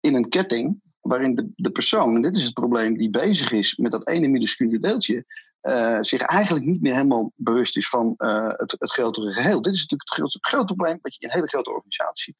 in 0.00 0.14
een 0.14 0.28
ketting 0.28 0.80
waarin 1.00 1.34
de, 1.34 1.52
de 1.56 1.70
persoon, 1.70 2.14
en 2.14 2.22
dit 2.22 2.36
is 2.36 2.44
het 2.44 2.54
probleem, 2.54 2.96
die 2.96 3.10
bezig 3.10 3.52
is 3.52 3.76
met 3.76 3.92
dat 3.92 4.08
ene 4.08 4.28
minuscule 4.28 4.78
deeltje, 4.78 5.24
uh, 5.62 5.98
zich 6.00 6.20
eigenlijk 6.20 6.64
niet 6.64 6.80
meer 6.80 6.94
helemaal 6.94 7.32
bewust 7.34 7.76
is 7.76 7.88
van 7.88 8.14
uh, 8.16 8.48
het, 8.48 8.76
het 8.78 8.92
grotere 8.92 9.32
geheel. 9.32 9.62
Dit 9.62 9.72
is 9.72 9.80
natuurlijk 9.80 10.08
het 10.08 10.18
grootste, 10.18 10.38
grote 10.40 10.74
probleem 10.74 10.98
wat 11.00 11.14
je 11.14 11.20
in 11.20 11.28
een 11.28 11.34
hele 11.34 11.48
grote 11.48 11.70
organisatie 11.70 12.24
ziet. 12.24 12.36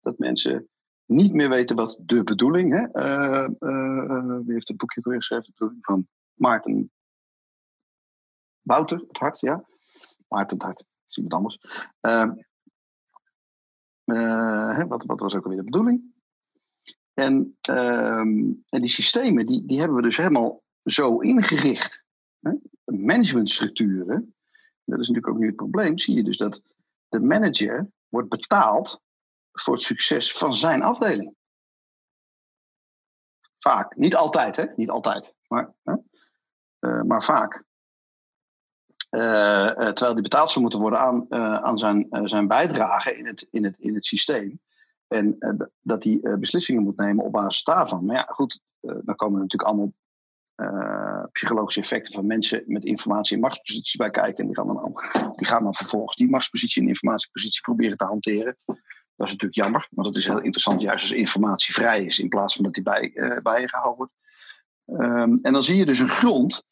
Dat 0.00 0.18
mensen 0.18 0.68
niet 1.06 1.32
meer 1.32 1.48
weten 1.48 1.76
wat 1.76 1.96
de 2.00 2.24
bedoeling, 2.24 2.72
hè? 2.72 3.02
Uh, 3.02 3.48
wie 4.44 4.52
heeft 4.52 4.68
het 4.68 4.76
boekje 4.76 5.00
weer 5.04 5.16
geschreven, 5.16 5.44
de 5.44 5.52
bedoeling 5.52 5.84
van 5.84 6.08
Maarten 6.34 6.92
Wouter, 8.62 8.98
het 9.08 9.18
hart, 9.18 9.40
ja. 9.40 9.64
Maarten 10.28 10.56
het 10.56 10.66
hart, 10.66 10.78
dat 10.78 10.86
is 11.08 11.16
iemand 11.16 11.34
anders. 11.34 11.58
Ehm, 14.10 14.86
wat, 14.88 15.04
wat 15.04 15.20
was 15.20 15.34
ook 15.34 15.42
alweer 15.42 15.58
de 15.58 15.64
bedoeling? 15.64 16.14
En, 17.14 17.56
ehm, 17.60 18.52
en 18.68 18.80
die 18.80 18.88
systemen, 18.88 19.46
die, 19.46 19.66
die 19.66 19.78
hebben 19.78 19.96
we 19.96 20.02
dus 20.02 20.16
helemaal 20.16 20.62
zo 20.84 21.18
ingericht. 21.18 22.04
Managementstructuren, 22.84 24.34
dat 24.84 25.00
is 25.00 25.08
natuurlijk 25.08 25.28
ook 25.28 25.38
nu 25.38 25.46
het 25.46 25.56
probleem, 25.56 25.98
zie 25.98 26.14
je 26.14 26.24
dus 26.24 26.36
dat 26.36 26.74
de 27.08 27.20
manager 27.20 27.90
wordt 28.08 28.28
betaald 28.28 29.00
voor 29.52 29.74
het 29.74 29.82
succes 29.82 30.32
van 30.32 30.54
zijn 30.54 30.82
afdeling. 30.82 31.34
Vaak, 33.58 33.96
niet 33.96 34.14
altijd, 34.14 34.56
hè? 34.56 34.64
Niet 34.76 34.90
altijd, 34.90 35.34
maar, 35.48 35.74
hè? 35.82 35.94
Uh, 36.80 37.02
maar 37.02 37.24
vaak. 37.24 37.64
Uh, 39.10 39.20
uh, 39.22 39.72
terwijl 39.72 40.14
die 40.14 40.22
betaald 40.22 40.50
zou 40.50 40.60
moeten 40.60 40.80
worden 40.80 41.00
aan, 41.00 41.32
aan 41.64 41.78
zijn, 41.78 42.06
zijn 42.10 42.48
bijdrage 42.48 43.16
in 43.16 43.26
het, 43.26 43.46
in, 43.50 43.64
het, 43.64 43.76
in 43.78 43.94
het 43.94 44.06
systeem. 44.06 44.60
En 45.08 45.36
uh, 45.38 45.66
dat 45.80 46.04
hij 46.04 46.18
uh, 46.20 46.34
beslissingen 46.34 46.82
moet 46.82 46.96
nemen 46.96 47.24
op 47.24 47.32
basis 47.32 47.62
daarvan. 47.62 48.04
Maar 48.04 48.16
ja, 48.16 48.26
goed, 48.28 48.60
uh, 48.80 48.94
dan 49.04 49.16
komen 49.16 49.34
er 49.34 49.42
natuurlijk 49.42 49.70
allemaal 49.70 49.92
psychologische 51.32 51.80
effecten 51.80 52.14
van 52.14 52.26
mensen 52.26 52.62
met 52.66 52.84
informatie- 52.84 53.34
en 53.34 53.40
machtsposities 53.40 53.96
bij 53.96 54.10
kijken. 54.10 54.38
En 54.38 54.46
die 54.46 54.56
gaan, 54.56 54.66
dan, 54.66 55.02
die 55.36 55.46
gaan 55.46 55.62
dan 55.62 55.74
vervolgens 55.74 56.16
die 56.16 56.30
machtspositie 56.30 56.82
en 56.82 56.88
informatiepositie 56.88 57.60
proberen 57.60 57.96
te 57.96 58.04
hanteren. 58.04 58.56
Dat 59.16 59.26
is 59.26 59.32
natuurlijk 59.32 59.54
jammer, 59.54 59.88
maar 59.90 60.04
dat 60.04 60.16
is 60.16 60.26
heel 60.26 60.40
interessant 60.40 60.80
juist 60.80 61.02
als 61.02 61.12
informatie 61.12 61.74
vrij 61.74 62.04
is 62.04 62.18
in 62.18 62.28
plaats 62.28 62.54
van 62.54 62.64
dat 62.64 62.74
die 62.74 62.82
bij, 62.82 63.12
bijgehouden 63.42 63.96
wordt. 63.96 64.12
Um, 64.86 65.36
en 65.36 65.52
dan 65.52 65.64
zie 65.64 65.76
je 65.76 65.86
dus 65.86 65.98
een 65.98 66.08
grond 66.08 66.64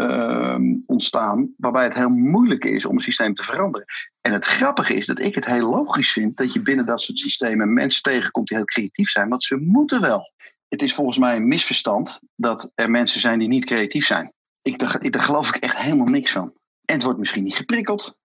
Ehm, 0.00 0.76
ontstaan, 0.86 1.54
waarbij 1.56 1.84
het 1.84 1.94
heel 1.94 2.08
moeilijk 2.08 2.64
is 2.64 2.86
om 2.86 2.94
een 2.94 3.00
systeem 3.00 3.34
te 3.34 3.42
veranderen. 3.42 3.86
En 4.20 4.32
het 4.32 4.44
grappige 4.44 4.94
is 4.94 5.06
dat 5.06 5.18
ik 5.18 5.34
het 5.34 5.44
heel 5.44 5.70
logisch 5.70 6.12
vind 6.12 6.36
dat 6.36 6.52
je 6.52 6.62
binnen 6.62 6.86
dat 6.86 7.02
soort 7.02 7.18
systemen 7.18 7.72
mensen 7.72 8.02
tegenkomt 8.02 8.48
die 8.48 8.56
heel 8.56 8.66
creatief 8.66 9.08
zijn, 9.08 9.28
want 9.28 9.44
ze 9.44 9.56
moeten 9.56 10.00
wel. 10.00 10.32
Het 10.68 10.82
is 10.82 10.94
volgens 10.94 11.18
mij 11.18 11.36
een 11.36 11.48
misverstand 11.48 12.20
dat 12.36 12.70
er 12.74 12.90
mensen 12.90 13.20
zijn 13.20 13.38
die 13.38 13.48
niet 13.48 13.64
creatief 13.64 14.06
zijn. 14.06 14.32
Ik, 14.62 14.78
daar, 14.78 15.10
daar 15.10 15.22
geloof 15.22 15.48
ik 15.48 15.62
echt 15.62 15.78
helemaal 15.78 16.06
niks 16.06 16.32
van. 16.32 16.52
En 16.84 16.94
het 16.94 17.02
wordt 17.02 17.18
misschien 17.18 17.44
niet 17.44 17.56
geprikkeld, 17.56 18.16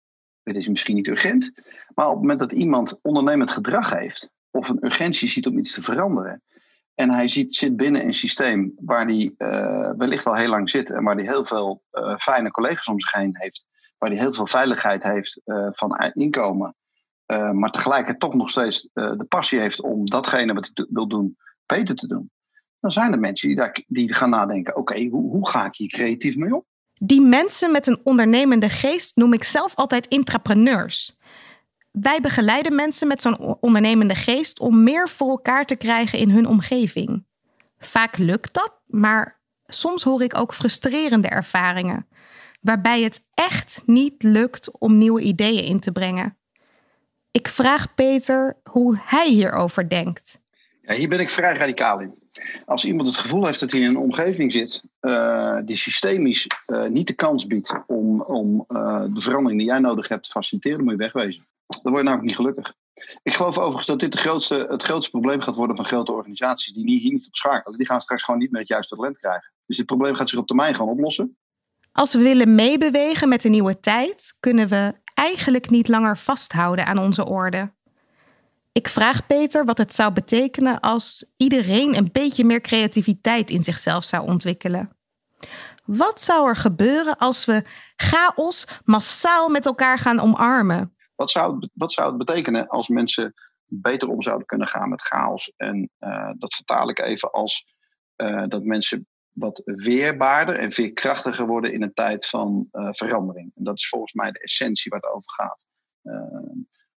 het 0.43 0.55
is 0.55 0.67
misschien 0.67 0.95
niet 0.95 1.07
urgent, 1.07 1.51
maar 1.93 2.05
op 2.05 2.11
het 2.11 2.21
moment 2.21 2.39
dat 2.39 2.51
iemand 2.51 2.99
ondernemend 3.01 3.51
gedrag 3.51 3.89
heeft 3.89 4.29
of 4.51 4.69
een 4.69 4.85
urgentie 4.85 5.29
ziet 5.29 5.47
om 5.47 5.57
iets 5.57 5.73
te 5.73 5.81
veranderen, 5.81 6.41
en 6.95 7.11
hij 7.11 7.27
zit 7.27 7.75
binnen 7.75 8.05
een 8.05 8.13
systeem 8.13 8.73
waar 8.77 9.05
hij 9.05 9.33
uh, 9.37 9.91
wellicht 9.97 10.25
al 10.25 10.35
heel 10.35 10.49
lang 10.49 10.69
zit 10.69 10.89
en 10.89 11.03
waar 11.03 11.15
hij 11.15 11.23
heel 11.23 11.45
veel 11.45 11.83
uh, 11.91 12.17
fijne 12.17 12.51
collega's 12.51 12.87
om 12.87 12.99
zich 12.99 13.11
heen 13.11 13.29
heeft. 13.33 13.65
Waar 13.97 14.09
hij 14.09 14.19
heel 14.19 14.33
veel 14.33 14.47
veiligheid 14.47 15.03
heeft 15.03 15.41
uh, 15.45 15.67
van 15.69 16.11
inkomen. 16.13 16.75
maar 17.51 17.71
tegelijkertijd 17.71 18.19
toch 18.19 18.33
nog 18.33 18.49
steeds 18.49 18.89
de 18.93 19.25
passie 19.27 19.59
heeft 19.59 19.81
om 19.81 20.05
datgene 20.05 20.53
wat 20.53 20.71
hij 20.73 20.87
wil 20.89 21.07
doen 21.07 21.37
beter 21.65 21.95
te 21.95 22.07
doen. 22.07 22.31
Dan 22.79 22.91
zijn 22.91 23.11
er 23.11 23.19
mensen 23.19 23.55
die, 23.55 23.85
die 23.87 24.15
gaan 24.15 24.29
nadenken: 24.29 24.75
oké, 24.75 25.07
hoe, 25.07 25.31
hoe 25.31 25.49
ga 25.49 25.65
ik 25.65 25.75
hier 25.75 25.89
creatief 25.89 26.35
mee 26.35 26.55
om? 26.55 26.65
Die 26.93 27.21
mensen 27.21 27.71
met 27.71 27.87
een 27.87 27.99
ondernemende 28.03 28.69
geest 28.69 29.15
noem 29.15 29.33
ik 29.33 29.43
zelf 29.43 29.75
altijd 29.75 30.07
intrapreneurs. 30.07 31.17
Wij 32.01 32.19
begeleiden 32.21 32.75
mensen 32.75 33.07
met 33.07 33.21
zo'n 33.21 33.57
ondernemende 33.59 34.15
geest 34.15 34.59
om 34.59 34.83
meer 34.83 35.09
voor 35.09 35.29
elkaar 35.29 35.65
te 35.65 35.75
krijgen 35.75 36.19
in 36.19 36.29
hun 36.29 36.47
omgeving. 36.47 37.25
Vaak 37.77 38.17
lukt 38.17 38.53
dat, 38.53 38.73
maar 38.85 39.39
soms 39.65 40.03
hoor 40.03 40.23
ik 40.23 40.37
ook 40.37 40.53
frustrerende 40.53 41.27
ervaringen, 41.27 42.07
waarbij 42.61 43.01
het 43.01 43.21
echt 43.33 43.81
niet 43.85 44.23
lukt 44.23 44.79
om 44.79 44.97
nieuwe 44.97 45.21
ideeën 45.21 45.63
in 45.63 45.79
te 45.79 45.91
brengen. 45.91 46.37
Ik 47.31 47.47
vraag 47.47 47.95
Peter 47.95 48.57
hoe 48.69 48.99
hij 49.01 49.29
hierover 49.29 49.89
denkt. 49.89 50.39
Ja, 50.81 50.93
hier 50.93 51.09
ben 51.09 51.19
ik 51.19 51.29
vrij 51.29 51.57
radicaal 51.57 51.99
in. 51.99 52.13
Als 52.65 52.85
iemand 52.85 53.07
het 53.07 53.17
gevoel 53.17 53.45
heeft 53.45 53.59
dat 53.59 53.71
hij 53.71 53.79
in 53.79 53.87
een 53.87 53.97
omgeving 53.97 54.51
zit 54.51 54.83
uh, 55.01 55.57
die 55.65 55.75
systemisch 55.75 56.47
uh, 56.67 56.85
niet 56.85 57.07
de 57.07 57.13
kans 57.13 57.47
biedt 57.47 57.75
om, 57.87 58.21
om 58.21 58.65
uh, 58.69 59.03
de 59.13 59.21
verandering 59.21 59.59
die 59.59 59.69
jij 59.69 59.79
nodig 59.79 60.07
hebt 60.07 60.23
te 60.23 60.31
faciliteren, 60.31 60.83
moet 60.83 60.91
je 60.91 60.97
wegwezen. 60.97 61.45
Dan 61.67 61.91
word 61.91 61.97
je 61.97 62.03
namelijk 62.03 62.27
niet 62.27 62.35
gelukkig. 62.35 62.73
Ik 63.23 63.33
geloof 63.33 63.57
overigens 63.57 63.87
dat 63.87 63.99
dit 63.99 64.11
de 64.11 64.17
grootste, 64.17 64.65
het 64.69 64.83
grootste 64.83 65.11
probleem 65.11 65.41
gaat 65.41 65.55
worden 65.55 65.75
van 65.75 65.85
grote 65.85 66.11
organisaties 66.11 66.73
die 66.73 66.99
hier 66.99 67.13
niet 67.13 67.27
op 67.27 67.35
schakelen. 67.35 67.77
Die 67.77 67.87
gaan 67.87 68.01
straks 68.01 68.23
gewoon 68.23 68.39
niet 68.39 68.51
meer 68.51 68.59
het 68.59 68.69
juiste 68.69 68.95
talent 68.95 69.17
krijgen. 69.17 69.51
Dus 69.65 69.77
dit 69.77 69.85
probleem 69.85 70.15
gaat 70.15 70.29
zich 70.29 70.39
op 70.39 70.47
termijn 70.47 70.75
gaan 70.75 70.87
oplossen. 70.87 71.37
Als 71.91 72.13
we 72.13 72.19
willen 72.21 72.55
meebewegen 72.55 73.29
met 73.29 73.41
de 73.41 73.49
nieuwe 73.49 73.79
tijd, 73.79 74.35
kunnen 74.39 74.67
we 74.67 74.93
eigenlijk 75.13 75.69
niet 75.69 75.87
langer 75.87 76.17
vasthouden 76.17 76.85
aan 76.85 76.97
onze 76.97 77.25
orde. 77.25 77.73
Ik 78.71 78.87
vraag 78.87 79.27
Peter 79.27 79.65
wat 79.65 79.77
het 79.77 79.93
zou 79.93 80.13
betekenen 80.13 80.79
als 80.79 81.31
iedereen 81.37 81.97
een 81.97 82.09
beetje 82.11 82.45
meer 82.45 82.61
creativiteit 82.61 83.49
in 83.49 83.63
zichzelf 83.63 84.03
zou 84.03 84.27
ontwikkelen. 84.27 84.97
Wat 85.85 86.21
zou 86.21 86.47
er 86.47 86.55
gebeuren 86.55 87.17
als 87.17 87.45
we 87.45 87.63
chaos 87.95 88.67
massaal 88.83 89.49
met 89.49 89.65
elkaar 89.65 89.99
gaan 89.99 90.19
omarmen? 90.19 90.94
Wat 91.15 91.31
zou, 91.31 91.55
het, 91.59 91.69
wat 91.73 91.93
zou 91.93 92.07
het 92.07 92.17
betekenen 92.17 92.67
als 92.67 92.87
mensen 92.87 93.33
beter 93.65 94.09
om 94.09 94.21
zouden 94.21 94.47
kunnen 94.47 94.67
gaan 94.67 94.89
met 94.89 95.01
chaos? 95.01 95.53
En 95.57 95.89
uh, 95.99 96.31
dat 96.37 96.53
vertaal 96.53 96.89
ik 96.89 96.99
even 96.99 97.31
als 97.31 97.75
uh, 98.15 98.43
dat 98.47 98.63
mensen 98.63 99.07
wat 99.31 99.61
weerbaarder 99.65 100.57
en 100.57 100.71
veerkrachtiger 100.71 101.47
worden 101.47 101.73
in 101.73 101.81
een 101.81 101.93
tijd 101.93 102.27
van 102.27 102.67
uh, 102.71 102.87
verandering. 102.91 103.51
En 103.55 103.63
dat 103.63 103.77
is 103.77 103.89
volgens 103.89 104.13
mij 104.13 104.31
de 104.31 104.39
essentie 104.39 104.91
waar 104.91 104.99
het 104.99 105.11
over 105.11 105.31
gaat. 105.31 105.59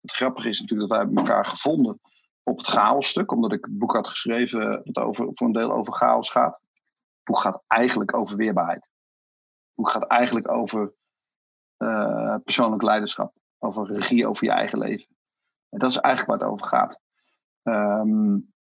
het 0.01 0.13
grappige 0.13 0.49
is 0.49 0.61
natuurlijk 0.61 0.89
dat 0.91 0.99
wij 0.99 1.15
elkaar 1.15 1.47
gevonden 1.47 2.01
op 2.43 2.59
het 2.59 2.67
chaosstuk, 2.67 3.33
omdat 3.33 3.53
ik 3.53 3.65
het 3.65 3.79
boek 3.79 3.93
had 3.93 4.09
geschreven 4.09 4.81
dat 4.85 5.05
over, 5.05 5.31
voor 5.33 5.47
een 5.47 5.53
deel 5.53 5.73
over 5.73 5.95
chaos 5.95 6.31
gaat. 6.31 6.61
Het 6.73 7.25
boek 7.25 7.41
gaat 7.41 7.63
eigenlijk 7.67 8.17
over 8.17 8.37
weerbaarheid. 8.37 8.83
Het 8.83 9.75
boek 9.75 9.91
gaat 9.91 10.07
eigenlijk 10.07 10.51
over 10.51 10.93
persoonlijk 12.45 12.83
leiderschap, 12.83 13.35
over 13.59 13.87
regie 13.87 14.27
over 14.27 14.45
je 14.45 14.53
eigen 14.53 14.79
leven. 14.79 15.17
En 15.69 15.79
dat 15.79 15.91
is 15.91 15.97
eigenlijk 15.97 16.41
waar 16.41 16.49
het 16.49 16.59
over 16.59 16.67
gaat. 16.67 17.01
Um, 17.63 18.55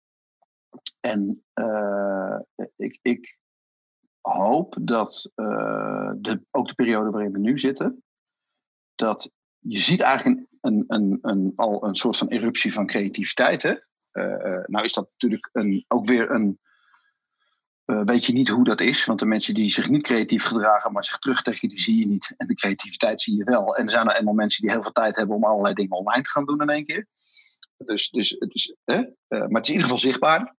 en 1.00 1.44
uh, 1.54 2.38
ik, 2.76 2.98
ik, 3.02 3.40
hoop 4.20 4.76
dat 4.80 5.30
uh, 5.36 6.12
de, 6.16 6.42
ook 6.50 6.68
de 6.68 6.74
periode 6.74 7.10
waarin 7.10 7.32
we 7.32 7.38
nu 7.38 7.58
zitten, 7.58 8.02
dat 8.94 9.32
je 9.58 9.78
ziet 9.78 10.00
eigenlijk 10.00 10.46
een, 10.60 10.84
een, 10.86 11.18
een, 11.22 11.52
al 11.54 11.86
een 11.86 11.94
soort 11.94 12.16
van 12.16 12.28
eruptie 12.28 12.72
van 12.72 12.86
creativiteit. 12.86 13.62
Hè? 13.62 13.74
Uh, 14.12 14.64
nou 14.66 14.84
is 14.84 14.92
dat 14.92 15.10
natuurlijk 15.10 15.50
ook 15.88 16.04
weer 16.04 16.30
een. 16.30 16.60
Uh, 17.86 18.00
weet 18.04 18.26
je 18.26 18.32
niet 18.32 18.48
hoe 18.48 18.64
dat 18.64 18.80
is, 18.80 19.04
want 19.04 19.18
de 19.18 19.26
mensen 19.26 19.54
die 19.54 19.70
zich 19.70 19.88
niet 19.88 20.02
creatief 20.02 20.44
gedragen, 20.44 20.92
maar 20.92 21.04
zich 21.04 21.18
terugtrekken, 21.18 21.68
die 21.68 21.80
zie 21.80 21.98
je 21.98 22.06
niet. 22.06 22.34
En 22.36 22.46
de 22.46 22.54
creativiteit 22.54 23.22
zie 23.22 23.36
je 23.36 23.44
wel. 23.44 23.76
En 23.76 23.84
er 23.84 23.90
zijn 23.90 24.08
er 24.08 24.16
eenmaal 24.16 24.34
mensen 24.34 24.62
die 24.62 24.70
heel 24.70 24.82
veel 24.82 24.92
tijd 24.92 25.16
hebben 25.16 25.36
om 25.36 25.44
allerlei 25.44 25.74
dingen 25.74 25.96
online 25.96 26.22
te 26.22 26.30
gaan 26.30 26.44
doen 26.44 26.60
in 26.60 26.68
één 26.68 26.84
keer. 26.84 27.06
Dus, 27.76 28.10
dus 28.10 28.36
het 28.38 28.54
is, 28.54 28.74
uh, 28.84 28.96
maar 29.28 29.48
het 29.48 29.68
is 29.68 29.74
in 29.74 29.76
ieder 29.76 29.82
geval 29.82 29.98
zichtbaar. 29.98 30.54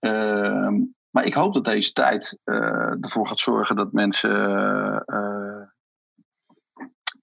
Ehm, 0.00 0.82
maar 1.10 1.24
ik 1.24 1.34
hoop 1.34 1.54
dat 1.54 1.64
deze 1.64 1.92
tijd 1.92 2.38
ervoor 2.44 3.26
gaat 3.26 3.40
zorgen 3.40 3.76
dat 3.76 3.92
mensen 3.92 4.30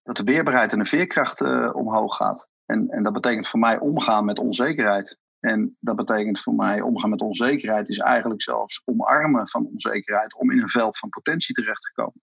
dat 0.04 0.16
de 0.16 0.24
weerbaarheid 0.24 0.72
en 0.72 0.80
de 0.80 0.86
veerkracht 0.86 1.42
omhoog 1.74 2.16
gaat. 2.16 2.48
En, 2.66 2.90
en 2.90 3.04
dat 3.04 3.14
betekent 3.14 3.48
voor 3.48 3.60
mij 3.60 3.80
omgaan 3.80 4.26
met 4.26 4.40
onzekerheid. 4.40 5.18
En 5.40 5.78
dat 5.80 5.96
betekent 5.96 6.40
voor 6.40 6.54
mij 6.54 6.82
omgaan 6.82 7.10
met 7.10 7.22
onzekerheid 7.22 7.90
is 7.90 7.98
eigenlijk 7.98 8.42
zelfs 8.42 8.82
omarmen 8.86 9.50
van 9.50 9.70
onzekerheid 9.74 10.36
om 10.36 10.52
in 10.52 10.62
een 10.62 10.70
veld 10.70 10.98
van 10.98 11.10
potentie 11.10 11.56
terecht 11.56 11.82
te 11.82 11.92
komen. 11.94 12.22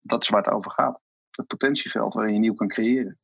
Dat 0.00 0.22
is 0.22 0.28
waar 0.28 0.42
het 0.42 0.52
over 0.52 0.70
gaat. 0.70 1.00
Het 1.30 1.46
potentieveld 1.46 2.14
waarin 2.14 2.34
je 2.34 2.40
nieuw 2.40 2.54
kan 2.54 2.68
creëren. 2.68 3.18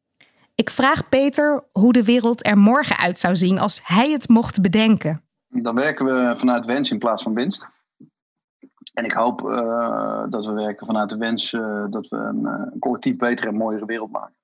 Ik 0.54 0.70
vraag 0.70 1.08
Peter 1.08 1.64
hoe 1.72 1.92
de 1.92 2.04
wereld 2.04 2.46
er 2.46 2.58
morgen 2.58 2.98
uit 2.98 3.18
zou 3.18 3.36
zien 3.36 3.58
als 3.58 3.80
hij 3.84 4.10
het 4.10 4.28
mocht 4.28 4.60
bedenken. 4.60 5.22
Dan 5.48 5.74
werken 5.74 6.04
we 6.04 6.34
vanuit 6.36 6.66
wens 6.66 6.90
in 6.90 6.98
plaats 6.98 7.22
van 7.22 7.34
winst. 7.34 7.68
En 8.92 9.04
ik 9.04 9.12
hoop 9.12 9.42
uh, 9.42 10.24
dat 10.28 10.46
we 10.46 10.52
werken 10.52 10.86
vanuit 10.86 11.10
de 11.10 11.16
wens 11.16 11.52
uh, 11.52 11.84
dat 11.90 12.08
we 12.08 12.16
een, 12.16 12.40
uh, 12.40 12.52
een, 12.72 12.78
collectief 12.78 13.16
betere 13.16 13.48
en 13.48 13.56
mooiere 13.56 13.86
wereld 13.86 14.10
maken. 14.10 14.34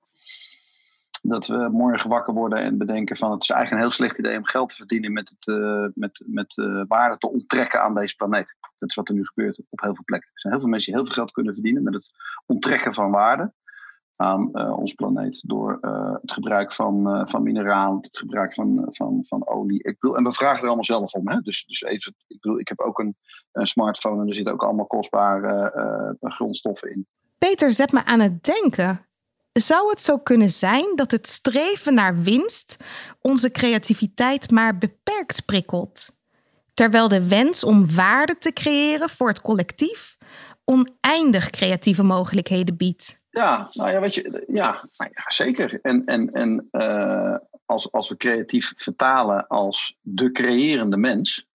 Dat 1.29 1.47
we 1.47 1.69
morgen 1.71 2.09
wakker 2.09 2.33
worden 2.33 2.59
en 2.59 2.77
bedenken 2.77 3.17
van 3.17 3.31
het 3.31 3.41
is 3.41 3.49
eigenlijk 3.49 3.81
een 3.81 3.87
heel 3.87 3.97
slecht 3.97 4.17
idee 4.17 4.37
om 4.37 4.45
geld 4.45 4.69
te 4.69 4.75
verdienen 4.75 5.13
met, 5.13 5.35
het, 5.37 5.95
met, 5.95 6.23
met 6.25 6.55
waarde 6.87 7.17
te 7.17 7.31
onttrekken 7.31 7.81
aan 7.81 7.95
deze 7.95 8.15
planeet. 8.15 8.55
Dat 8.77 8.89
is 8.89 8.95
wat 8.95 9.07
er 9.07 9.13
nu 9.13 9.25
gebeurt 9.25 9.59
op 9.69 9.81
heel 9.81 9.95
veel 9.95 10.03
plekken. 10.03 10.29
Er 10.33 10.39
zijn 10.39 10.53
heel 10.53 10.61
veel 10.61 10.71
mensen 10.71 10.91
die 10.91 11.01
heel 11.01 11.09
veel 11.09 11.21
geld 11.21 11.31
kunnen 11.31 11.53
verdienen 11.53 11.83
met 11.83 11.93
het 11.93 12.09
onttrekken 12.45 12.93
van 12.93 13.11
waarde 13.11 13.53
aan 14.15 14.49
uh, 14.53 14.77
ons 14.77 14.93
planeet. 14.93 15.41
Door 15.45 15.77
het 16.21 16.31
gebruik 16.31 16.73
van, 16.73 17.27
van 17.29 17.43
mineraal, 17.43 17.97
het 18.01 18.17
gebruik 18.17 18.53
van, 18.53 18.85
van, 18.89 19.23
van 19.25 19.47
olie. 19.47 19.83
Ik 19.83 19.99
bedoel, 19.99 20.17
en 20.17 20.23
we 20.23 20.33
vragen 20.33 20.59
er 20.59 20.65
allemaal 20.65 20.83
zelf 20.83 21.13
om. 21.13 21.29
Hè? 21.29 21.39
Dus, 21.39 21.65
dus 21.65 21.81
even, 21.81 22.15
ik 22.27 22.39
bedoel, 22.39 22.59
ik 22.59 22.67
heb 22.67 22.79
ook 22.79 22.99
een, 22.99 23.15
een 23.51 23.67
smartphone 23.67 24.21
en 24.21 24.27
er 24.27 24.35
zitten 24.35 24.53
ook 24.53 24.63
allemaal 24.63 24.87
kostbare 24.87 26.17
grondstoffen 26.19 26.91
in. 26.91 27.07
Peter 27.37 27.71
zet 27.71 27.91
me 27.91 28.05
aan 28.05 28.19
het 28.19 28.43
denken. 28.43 29.08
Zou 29.51 29.89
het 29.89 30.01
zo 30.01 30.17
kunnen 30.17 30.49
zijn 30.49 30.95
dat 30.95 31.11
het 31.11 31.27
streven 31.27 31.93
naar 31.93 32.21
winst 32.21 32.77
onze 33.21 33.51
creativiteit 33.51 34.51
maar 34.51 34.77
beperkt 34.77 35.45
prikkelt? 35.45 36.17
Terwijl 36.73 37.07
de 37.07 37.27
wens 37.27 37.63
om 37.63 37.95
waarde 37.95 38.37
te 38.37 38.53
creëren 38.53 39.09
voor 39.09 39.27
het 39.27 39.41
collectief 39.41 40.17
oneindig 40.63 41.49
creatieve 41.49 42.03
mogelijkheden 42.03 42.77
biedt. 42.77 43.19
Ja, 43.29 43.69
nou 43.71 43.91
ja, 43.91 43.99
weet 43.99 44.15
je, 44.15 44.43
ja, 44.47 44.89
nou 44.97 45.11
ja 45.13 45.23
zeker. 45.27 45.79
En, 45.81 46.05
en, 46.05 46.31
en 46.31 46.67
uh, 46.71 47.37
als, 47.65 47.91
als 47.91 48.09
we 48.09 48.17
creatief 48.17 48.73
vertalen 48.75 49.47
als 49.47 49.97
de 50.01 50.31
creërende 50.31 50.97
mens. 50.97 51.47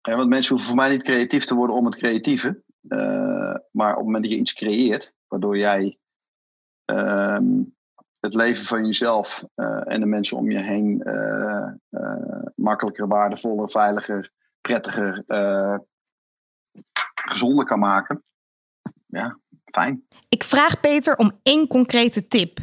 Hè, 0.00 0.16
want 0.16 0.28
mensen 0.28 0.50
hoeven 0.50 0.68
voor 0.68 0.78
mij 0.80 0.90
niet 0.90 1.02
creatief 1.02 1.44
te 1.44 1.54
worden 1.54 1.76
om 1.76 1.84
het 1.84 1.96
creatieve. 1.96 2.62
Uh, 2.88 3.54
maar 3.70 3.90
op 3.90 3.96
het 3.96 4.04
moment 4.04 4.22
dat 4.22 4.32
je 4.32 4.38
iets 4.38 4.52
creëert, 4.52 5.12
waardoor 5.28 5.58
jij 5.58 5.98
uh, 6.92 7.38
het 8.20 8.34
leven 8.34 8.64
van 8.64 8.86
jezelf 8.86 9.44
uh, 9.56 9.92
en 9.92 10.00
de 10.00 10.06
mensen 10.06 10.36
om 10.36 10.50
je 10.50 10.62
heen 10.62 11.02
makkelijker, 12.54 13.08
waardevoller, 13.08 13.70
veiliger, 13.70 14.30
prettiger, 14.60 15.24
gezonder 17.14 17.64
kan 17.64 17.78
maken. 17.78 18.22
Ja, 19.06 19.38
fijn. 19.64 20.06
Ik 20.28 20.44
vraag 20.44 20.80
Peter 20.80 21.16
om 21.16 21.38
één 21.42 21.66
concrete 21.66 22.26
tip. 22.26 22.58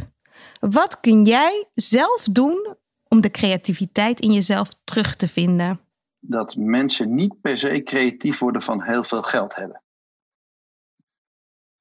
Wat 0.60 1.00
kun 1.00 1.24
jij 1.24 1.70
zelf 1.74 2.24
doen 2.32 2.76
om 3.08 3.22
de 3.22 3.32
creativiteit 3.32 4.20
in 4.20 4.32
jezelf 4.32 4.70
terug 4.84 5.16
te 5.16 5.28
vinden? 5.28 5.80
Dat 6.20 6.56
mensen 6.56 7.16
niet 7.16 7.42
per 7.42 7.58
se 7.58 7.84
creatief 7.84 8.40
worden 8.40 8.62
van 8.62 8.82
heel 8.82 9.04
veel 9.04 9.22
geld 9.22 9.56
hebben. 9.56 9.81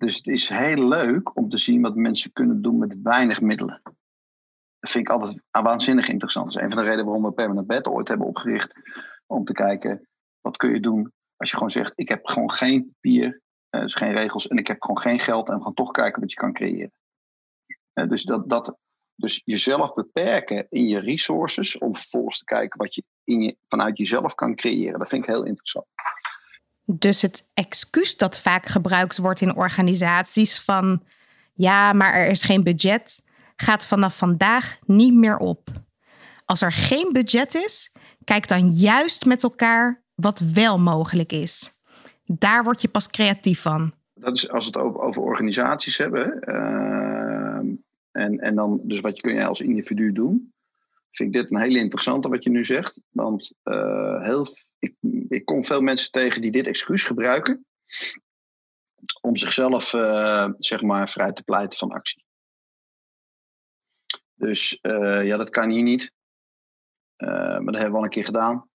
Dus 0.00 0.16
het 0.16 0.26
is 0.26 0.48
heel 0.48 0.88
leuk 0.88 1.36
om 1.36 1.48
te 1.48 1.58
zien 1.58 1.82
wat 1.82 1.94
mensen 1.94 2.32
kunnen 2.32 2.62
doen 2.62 2.78
met 2.78 3.02
weinig 3.02 3.40
middelen. 3.40 3.80
Dat 4.78 4.90
vind 4.90 5.08
ik 5.08 5.12
altijd 5.12 5.42
waanzinnig 5.50 6.08
interessant. 6.08 6.46
Dat 6.46 6.56
is 6.56 6.62
een 6.62 6.74
van 6.74 6.78
de 6.78 6.84
redenen 6.84 7.04
waarom 7.04 7.24
we 7.24 7.32
Permanent 7.32 7.66
Bed 7.66 7.86
ooit 7.86 8.08
hebben 8.08 8.26
opgericht. 8.26 8.72
Om 9.26 9.44
te 9.44 9.52
kijken, 9.52 10.08
wat 10.40 10.56
kun 10.56 10.72
je 10.72 10.80
doen 10.80 11.12
als 11.36 11.50
je 11.50 11.56
gewoon 11.56 11.70
zegt, 11.70 11.92
ik 11.94 12.08
heb 12.08 12.26
gewoon 12.26 12.50
geen 12.50 12.92
papier, 12.92 13.40
uh, 13.70 13.80
dus 13.80 13.94
geen 13.94 14.14
regels. 14.14 14.48
En 14.48 14.56
ik 14.56 14.66
heb 14.66 14.82
gewoon 14.82 14.98
geen 14.98 15.20
geld 15.20 15.48
en 15.48 15.56
we 15.56 15.62
gaan 15.62 15.74
toch 15.74 15.90
kijken 15.90 16.20
wat 16.20 16.30
je 16.30 16.36
kan 16.36 16.52
creëren. 16.52 16.92
Uh, 17.94 18.08
dus, 18.08 18.22
dat, 18.22 18.48
dat, 18.48 18.76
dus 19.14 19.42
jezelf 19.44 19.94
beperken 19.94 20.66
in 20.68 20.88
je 20.88 20.98
resources 20.98 21.78
om 21.78 21.94
vervolgens 21.96 22.38
te 22.38 22.44
kijken 22.44 22.78
wat 22.78 22.94
je, 22.94 23.02
in 23.24 23.40
je 23.40 23.56
vanuit 23.68 23.98
jezelf 23.98 24.34
kan 24.34 24.54
creëren. 24.54 24.98
Dat 24.98 25.08
vind 25.08 25.22
ik 25.22 25.30
heel 25.30 25.44
interessant. 25.44 25.86
Dus 26.92 27.22
het 27.22 27.46
excuus 27.54 28.16
dat 28.16 28.40
vaak 28.40 28.66
gebruikt 28.66 29.16
wordt 29.16 29.40
in 29.40 29.56
organisaties 29.56 30.60
van 30.60 31.02
ja, 31.54 31.92
maar 31.92 32.14
er 32.14 32.26
is 32.26 32.42
geen 32.42 32.62
budget, 32.62 33.22
gaat 33.56 33.86
vanaf 33.86 34.16
vandaag 34.16 34.78
niet 34.86 35.14
meer 35.14 35.36
op. 35.36 35.68
Als 36.44 36.62
er 36.62 36.72
geen 36.72 37.12
budget 37.12 37.54
is, 37.54 37.92
kijk 38.24 38.48
dan 38.48 38.70
juist 38.70 39.24
met 39.24 39.42
elkaar 39.42 40.04
wat 40.14 40.38
wel 40.38 40.78
mogelijk 40.78 41.32
is. 41.32 41.72
Daar 42.24 42.62
word 42.62 42.82
je 42.82 42.88
pas 42.88 43.08
creatief 43.08 43.60
van. 43.60 43.92
Dat 44.14 44.36
is 44.36 44.50
als 44.50 44.70
we 44.70 44.78
het 44.78 44.88
over, 44.98 45.22
organisaties 45.22 45.98
hebben. 45.98 46.38
Uh, 46.40 47.76
en, 48.10 48.38
en 48.38 48.54
dan, 48.54 48.80
dus 48.82 49.00
wat 49.00 49.20
kun 49.20 49.34
je 49.34 49.44
als 49.44 49.60
individu 49.60 50.12
doen? 50.12 50.52
Vind 51.10 51.34
ik 51.34 51.40
dit 51.40 51.50
een 51.50 51.60
hele 51.60 51.78
interessante 51.78 52.28
wat 52.28 52.44
je 52.44 52.50
nu 52.50 52.64
zegt. 52.64 53.00
Want 53.08 53.52
uh, 53.64 54.22
heel, 54.22 54.46
ik, 55.28 55.44
kom 55.44 55.64
veel 55.64 55.80
mensen 55.80 56.10
tegen 56.10 56.42
die 56.42 56.50
dit 56.50 56.66
excuus 56.66 57.04
gebruiken. 57.04 57.66
Om 59.20 59.36
zichzelf 59.36 59.92
uh, 59.92 60.48
zeg 60.56 60.82
maar 60.82 61.08
vrij 61.08 61.32
te 61.32 61.42
pleiten 61.42 61.78
van 61.78 61.90
actie. 61.90 62.24
Dus 64.34 64.78
uh, 64.82 65.24
ja, 65.24 65.36
dat 65.36 65.50
kan 65.50 65.70
hier 65.70 65.82
niet. 65.82 66.12
maar 67.16 67.64
dat 67.64 67.74
hebben 67.74 67.90
we 67.90 67.96
al 67.96 68.04
een 68.04 68.10
keer 68.10 68.24
gedaan. 68.24 68.70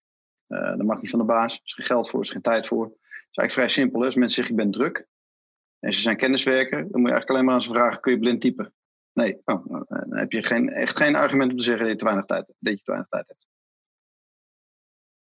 dat 0.47 0.83
mag 0.83 1.01
niet 1.01 1.09
van 1.09 1.19
de 1.19 1.25
baas. 1.25 1.55
Er 1.55 1.61
is 1.63 1.73
geen 1.73 1.85
geld 1.85 2.09
voor, 2.09 2.19
er 2.19 2.25
is 2.25 2.31
geen 2.31 2.41
tijd 2.41 2.67
voor 2.67 2.97
is 3.35 3.41
eigenlijk 3.41 3.51
vrij 3.51 3.83
simpel. 3.83 4.05
Als 4.05 4.15
mensen 4.15 4.35
zeggen 4.35 4.55
ik 4.55 4.71
ben 4.71 4.81
druk 4.81 5.07
en 5.79 5.93
ze 5.93 6.01
zijn 6.01 6.17
kenniswerker, 6.17 6.77
dan 6.77 7.01
moet 7.01 7.09
je 7.09 7.15
eigenlijk 7.15 7.29
alleen 7.29 7.45
maar 7.45 7.53
aan 7.53 7.61
ze 7.61 7.69
vragen, 7.69 8.01
kun 8.01 8.11
je 8.11 8.19
blind 8.19 8.41
typen? 8.41 8.73
Nee, 9.15 9.41
oh, 9.45 9.65
nou, 9.65 9.85
dan 9.87 10.17
heb 10.17 10.31
je 10.31 10.43
geen, 10.43 10.69
echt 10.69 10.97
geen 10.97 11.15
argument 11.15 11.51
om 11.51 11.57
te 11.57 11.63
zeggen 11.63 11.83
dat 11.83 11.91
je 11.91 11.97
te 11.97 12.05
weinig 12.05 12.25
tijd, 12.25 12.45
dat 12.59 12.73
je 12.73 12.83
te 12.83 12.91
weinig 12.91 13.09
tijd 13.09 13.27
hebt. 13.27 13.47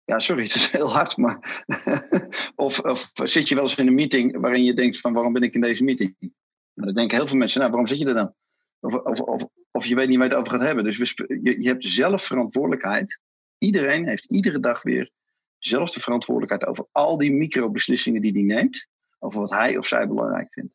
Ja, 0.05 0.19
sorry, 0.19 0.43
het 0.47 0.55
is 0.55 0.71
heel 0.71 0.93
hard, 0.93 1.17
maar. 1.17 1.65
of, 2.67 2.81
of, 2.81 3.11
zit 3.13 3.49
je 3.49 3.55
wel 3.55 3.65
eens 3.65 3.77
in 3.77 3.87
een 3.87 3.95
meeting 3.95 4.41
waarin 4.41 4.65
je 4.65 4.75
denkt: 4.75 5.01
van 5.01 5.13
waarom 5.13 5.33
ben 5.33 5.43
ik 5.43 5.55
in 5.55 5.61
deze 5.61 5.85
meeting? 5.85 6.17
Nou, 6.19 6.33
dan 6.75 6.95
denken 6.95 7.17
heel 7.17 7.27
veel 7.27 7.37
mensen: 7.37 7.59
nou, 7.59 7.71
waarom 7.71 7.89
zit 7.89 7.99
je 7.99 8.07
er 8.07 8.15
dan? 8.15 8.35
Of, 8.81 8.95
of, 8.95 9.21
of, 9.21 9.45
of 9.71 9.87
je 9.87 9.95
weet 9.95 10.09
niet 10.09 10.19
waar 10.19 10.27
je 10.27 10.33
het 10.33 10.41
over 10.41 10.59
gaat 10.59 10.67
hebben. 10.67 10.85
Dus 10.85 11.15
je, 11.17 11.61
je 11.61 11.69
hebt 11.69 11.87
zelf 11.87 12.25
verantwoordelijkheid. 12.25 13.21
Iedereen 13.59 14.09
heeft 14.09 14.25
iedere 14.25 14.61
dag 14.61 14.83
weer 14.83 15.11
zelf 15.59 15.91
de 15.91 16.01
verantwoordelijkheid 16.01 16.67
over 16.67 16.87
al 16.93 17.19
die 17.19 17.33
microbeslissingen 17.33 18.23
die 18.23 18.33
hij 18.33 18.43
neemt. 18.43 18.87
over 19.19 19.41
wat 19.41 19.51
hij 19.51 19.77
of 19.79 19.87
zij 19.87 20.09
belangrijk 20.09 20.53
vindt. 20.53 20.75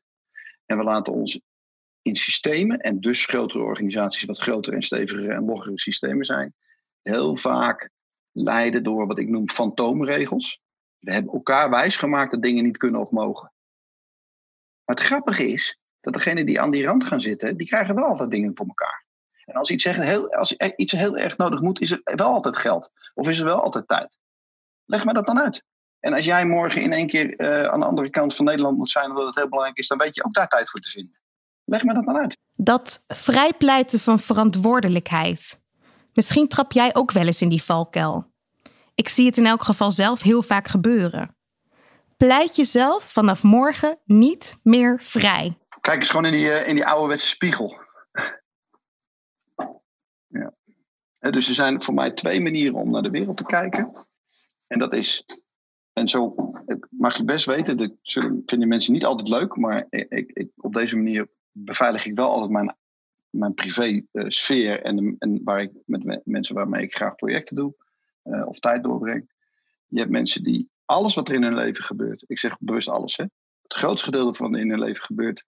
En 0.66 0.78
we 0.78 0.84
laten 0.84 1.14
ons 1.14 1.42
in 2.02 2.16
systemen, 2.16 2.80
en 2.80 3.00
dus 3.00 3.26
grotere 3.26 3.64
organisaties, 3.64 4.26
wat 4.26 4.40
grotere 4.40 4.76
en 4.76 4.82
stevigere 4.82 5.34
en 5.34 5.46
loggere 5.46 5.80
systemen 5.80 6.26
zijn, 6.26 6.54
heel 7.02 7.38
vaak 7.38 7.90
leiden 8.32 8.84
door 8.84 9.08
wat 9.08 9.20
ik 9.20 9.28
noem 9.28 9.50
fantoomregels. 9.50 10.62
We 11.00 11.12
hebben 11.12 11.34
elkaar 11.34 11.70
wijsgemaakt 11.70 12.32
dat 12.32 12.42
dingen 12.42 12.64
niet 12.64 12.78
kunnen 12.78 13.02
of 13.02 13.12
mogen. 13.12 13.54
Maar 14.86 14.96
het 14.96 15.06
grappige 15.06 15.48
is 15.48 15.80
dat 16.00 16.14
degenen 16.14 16.46
die 16.46 16.62
aan 16.62 16.72
die 16.72 16.86
rand 16.86 17.04
gaan 17.04 17.22
zitten, 17.22 17.58
die 17.58 17.68
krijgen 17.68 17.96
wel 17.96 18.06
altijd 18.06 18.32
dingen 18.32 18.56
voor 18.56 18.68
elkaar. 18.68 19.06
En 19.46 19.54
als 19.54 19.70
iets, 19.70 19.84
heel, 19.84 20.34
als 20.34 20.56
iets 20.76 20.92
heel 20.92 21.18
erg 21.18 21.38
nodig 21.38 21.62
moet, 21.62 21.82
is 21.82 21.92
er 21.92 22.02
wel 22.04 22.30
altijd 22.30 22.58
geld. 22.58 22.92
Of 23.14 23.30
is 23.30 23.40
er 23.40 23.46
wel 23.46 23.62
altijd 23.62 23.88
tijd. 23.88 24.18
Leg 24.86 25.06
mij 25.06 25.14
dat 25.14 25.26
dan 25.26 25.40
uit. 25.40 25.64
En 26.00 26.14
als 26.14 26.26
jij 26.26 26.46
morgen 26.46 26.82
in 26.82 26.94
één 26.94 27.08
keer 27.08 27.42
uh, 27.42 27.64
aan 27.64 27.80
de 27.80 27.86
andere 27.86 28.10
kant 28.10 28.36
van 28.36 28.46
Nederland 28.46 28.78
moet 28.78 28.92
zijn 28.92 29.10
omdat 29.10 29.26
het 29.26 29.36
heel 29.36 29.50
belangrijk 29.50 29.78
is, 29.78 29.88
dan 29.88 29.98
weet 29.98 30.16
je 30.16 30.24
ook 30.24 30.34
daar 30.34 30.48
tijd 30.48 30.70
voor 30.70 30.80
te 30.80 30.90
vinden. 30.90 31.21
Leg 31.72 31.84
me 31.84 31.94
dat 31.94 32.06
dan 32.06 32.18
uit. 32.18 32.38
Dat 32.56 33.04
vrijpleiten 33.08 34.00
van 34.00 34.20
verantwoordelijkheid. 34.20 35.60
Misschien 36.14 36.48
trap 36.48 36.72
jij 36.72 36.96
ook 36.96 37.12
wel 37.12 37.26
eens 37.26 37.42
in 37.42 37.50
die 37.50 37.64
valkuil. 37.64 38.32
Ik 38.96 39.10
zie 39.10 39.26
het 39.26 39.38
in 39.38 39.46
elk 39.46 39.64
geval 39.64 39.92
zelf 39.92 40.22
heel 40.22 40.44
vaak 40.44 40.68
gebeuren. 40.68 41.36
Pleit 42.18 42.56
jezelf 42.56 43.04
vanaf 43.04 43.44
morgen 43.44 44.00
niet 44.06 44.58
meer 44.64 45.02
vrij. 45.04 45.58
Kijk 45.82 45.98
eens 45.98 46.10
gewoon 46.10 46.26
in 46.26 46.32
die, 46.32 46.46
uh, 46.46 46.68
in 46.68 46.76
die 46.76 46.86
ouderwetse 46.86 47.28
spiegel. 47.28 47.80
ja. 50.28 50.54
Dus 51.20 51.48
er 51.48 51.56
zijn 51.56 51.84
voor 51.84 51.94
mij 51.94 52.12
twee 52.12 52.42
manieren 52.42 52.76
om 52.76 52.92
naar 52.92 53.04
de 53.04 53.10
wereld 53.10 53.38
te 53.38 53.46
kijken. 53.46 54.06
En 54.68 54.80
dat 54.80 54.94
is, 54.94 55.26
en 55.94 56.08
zo 56.08 56.36
mag 56.90 57.18
je 57.18 57.24
best 57.24 57.46
weten, 57.46 57.78
dat 57.78 57.92
vinden 58.46 58.68
mensen 58.68 58.94
niet 58.94 59.06
altijd 59.06 59.28
leuk, 59.28 59.56
maar 59.56 59.86
ik, 59.90 60.32
ik, 60.34 60.50
op 60.56 60.74
deze 60.74 60.96
manier 60.96 61.28
beveilig 61.52 62.06
ik 62.06 62.16
wel 62.16 62.30
altijd 62.30 62.52
mijn, 62.52 62.76
mijn 63.30 63.54
privé 63.54 64.04
uh, 64.12 64.26
sfeer 64.28 64.82
en, 64.82 65.16
en 65.20 65.42
waar 65.44 65.62
ik 65.62 65.72
met 65.86 66.22
mensen 66.26 66.56
waarmee 66.56 66.84
ik 66.84 66.96
graag 66.96 67.16
projecten 67.16 67.56
doe 67.56 67.76
uh, 68.24 68.48
of 68.48 68.60
tijd 68.60 68.84
doorbreng. 68.84 69.30
Je 69.88 70.00
hebt 70.00 70.12
mensen 70.12 70.44
die 70.44 70.70
alles 70.86 71.16
wat 71.16 71.30
er 71.30 71.36
in 71.36 71.44
hun 71.44 71.56
leven 71.56 71.84
gebeurt, 71.84 72.24
ik 72.28 72.40
zeg 72.40 72.58
bewust 72.60 72.90
alles, 72.90 73.18
hè, 73.18 73.24
het 73.62 73.74
grootste 73.74 74.06
gedeelte 74.06 74.38
van 74.38 74.56
in 74.56 74.70
hun 74.70 74.80
leven 74.80 75.04
gebeurt, 75.04 75.46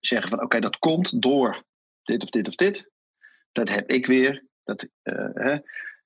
zeggen 0.00 0.30
van 0.30 0.42
oké, 0.42 0.60
dat 0.60 0.78
komt 0.78 1.22
door 1.22 1.64
dit 2.02 2.22
of 2.22 2.30
dit 2.30 2.46
of 2.48 2.54
dit. 2.54 2.90
Dat 3.52 3.68
heb 3.68 3.90
ik 3.90 4.06
weer. 4.06 4.46
Dat, 4.64 4.88
uh, 5.02 5.28
hè. 5.32 5.58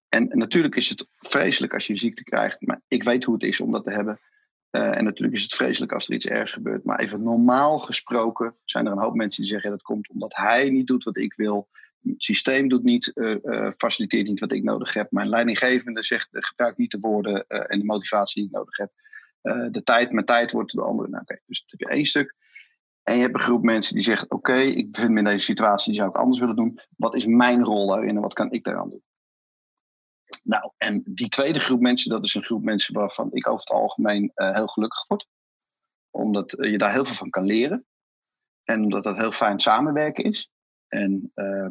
En, 0.09 0.29
natuurlijk 0.29 0.77
is 0.77 0.89
het 0.89 1.07
vreselijk 1.17 1.75
als 1.75 1.87
je 1.87 1.93
een 1.93 1.99
ziekte 1.99 2.23
krijgt, 2.23 2.61
maar 2.61 2.81
ik 2.89 3.03
weet 3.03 3.25
hoe 3.25 3.35
het 3.35 3.43
is 3.43 3.61
om 3.61 3.73
dat 3.73 3.85
te 3.85 3.91
hebben. 3.91 4.21
Uh, 4.71 4.97
en 4.97 5.05
natuurlijk 5.05 5.37
is 5.37 5.43
het 5.43 5.55
vreselijk 5.55 5.93
als 5.93 6.09
er 6.09 6.15
iets 6.15 6.27
ergs 6.27 6.53
gebeurt. 6.53 6.85
Maar 6.85 6.99
even 6.99 7.23
normaal 7.23 7.79
gesproken 7.79 8.57
zijn 8.65 8.87
er 8.87 8.93
een 8.93 9.03
hoop 9.03 9.15
mensen 9.15 9.43
die 9.43 9.51
zeggen: 9.51 9.71
dat 9.71 9.83
komt 9.83 10.09
omdat 10.09 10.37
hij 10.37 10.71
niet 10.71 10.87
doet 10.87 11.05
wat 11.05 11.17
ik 11.17 11.35
wil. 11.35 11.69
Het 12.03 12.23
systeem 12.23 12.69
doet 12.69 12.83
niet, 12.83 13.11
uh, 13.15 13.71
faciliteert 13.71 14.27
niet 14.27 14.41
wat 14.41 14.53
ik 14.53 14.63
nodig 14.63 14.95
heb. 14.95 15.11
Mijn 15.11 15.29
leidinggevende 15.29 16.03
zegt: 16.03 16.29
gebruik 16.31 16.77
niet 16.77 16.91
de 16.91 16.99
woorden 16.99 17.47
en 17.47 17.79
de 17.79 17.85
motivatie 17.85 18.43
die 18.43 18.51
ik 18.51 18.57
nodig 18.57 18.77
heb. 18.77 18.91
de 19.73 19.83
tijd, 19.85 20.13
mijn 20.13 20.27
tijd 20.27 20.53
wordt 20.53 20.73
de 20.73 20.83
andere. 20.83 21.09
Nou, 21.09 21.23
okay, 21.23 21.41
dus 21.47 21.61
dat 21.61 21.71
heb 21.71 21.89
je 21.89 21.95
één 21.95 22.07
stuk. 22.07 22.35
En 23.03 23.15
je 23.15 23.23
hebt 23.23 23.35
een 23.35 23.41
groep 23.41 23.63
mensen 23.63 23.95
die 23.95 24.05
zeggen: 24.05 24.31
Oké, 24.31 24.57
ik 24.57 24.93
bevind 24.93 25.11
me 25.11 25.19
in 25.19 25.25
deze 25.25 25.45
situatie, 25.45 25.93
die 25.93 26.01
zou 26.01 26.11
ik 26.11 26.17
anders 26.17 26.41
willen 26.41 26.57
doen. 26.57 26.79
Wat 26.97 27.15
is 27.15 27.27
mijn 27.27 27.65
rol 27.65 27.87
daarin 27.87 28.17
en 28.17 28.23
wat 28.23 28.35
kan 28.35 28.53
ik 28.53 28.65
daaraan 28.65 28.91
doen? 28.91 29.03
Nou, 30.43 30.73
en 30.77 31.03
die 31.07 31.29
tweede 31.29 31.61
groep 31.61 31.81
mensen, 31.81 32.11
dat 32.11 32.25
is 32.25 32.35
een 32.35 32.45
groep 32.45 32.63
mensen 32.63 32.95
waarvan 32.95 33.29
ik 33.33 33.49
over 33.49 33.61
het 33.61 33.71
algemeen 33.71 34.33
uh, 34.35 34.55
heel 34.55 34.67
gelukkig 34.67 35.07
word. 35.07 35.29
Omdat 36.11 36.59
uh, 36.59 36.71
je 36.71 36.79
daar 36.79 36.93
heel 36.93 37.05
veel 37.05 37.15
van 37.15 37.31
kan 37.31 37.45
leren. 37.45 37.87
En 38.65 38.83
omdat 38.83 39.05
dat 39.05 39.17
heel 39.17 39.33
fijn 39.33 39.61
samenwerken 39.61 40.25
is. 40.25 40.51
En, 40.89 41.33
uh, 41.35 41.71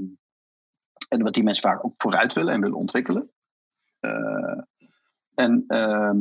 en 1.10 1.24
wat 1.24 1.34
die 1.34 1.44
mensen 1.44 1.70
vaak 1.70 1.86
ook 1.86 1.94
vooruit 1.98 2.34
willen 2.34 2.54
en 2.54 2.62
willen 2.62 2.78
ontwikkelen. 2.78 3.32
Uh, 4.00 4.62
en 5.34 5.64
ehm, 5.68 6.18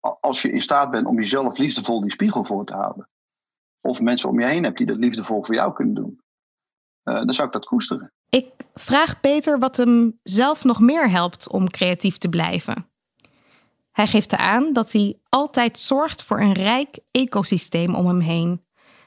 als 0.00 0.42
je 0.42 0.50
in 0.50 0.60
staat 0.60 0.90
bent 0.90 1.06
om 1.06 1.16
jezelf 1.16 1.58
liefdevol 1.58 2.00
die 2.00 2.10
spiegel 2.10 2.44
voor 2.44 2.64
te 2.64 2.74
houden. 2.74 3.08
Of 3.80 4.00
mensen 4.00 4.28
om 4.28 4.40
je 4.40 4.46
heen 4.46 4.64
hebt 4.64 4.78
die 4.78 4.86
dat 4.86 4.98
liefdevol 4.98 5.44
voor 5.44 5.54
jou 5.54 5.72
kunnen 5.72 5.94
doen. 5.94 6.20
dan 7.02 7.34
zou 7.34 7.46
ik 7.46 7.52
dat 7.52 7.64
koesteren. 7.64 8.12
Ik 8.28 8.52
vraag 8.74 9.20
Peter 9.20 9.58
wat 9.58 9.76
hem 9.76 10.20
zelf 10.22 10.64
nog 10.64 10.80
meer 10.80 11.10
helpt 11.10 11.48
om 11.48 11.70
creatief 11.70 12.18
te 12.18 12.28
blijven. 12.28 12.90
Hij 13.90 14.06
geeft 14.06 14.32
aan 14.32 14.72
dat 14.72 14.92
hij 14.92 15.18
altijd 15.28 15.78
zorgt 15.78 16.22
voor 16.22 16.40
een 16.40 16.52
rijk 16.52 16.98
ecosysteem 17.10 17.94
om 17.94 18.06
hem 18.06 18.20
heen, 18.20 18.64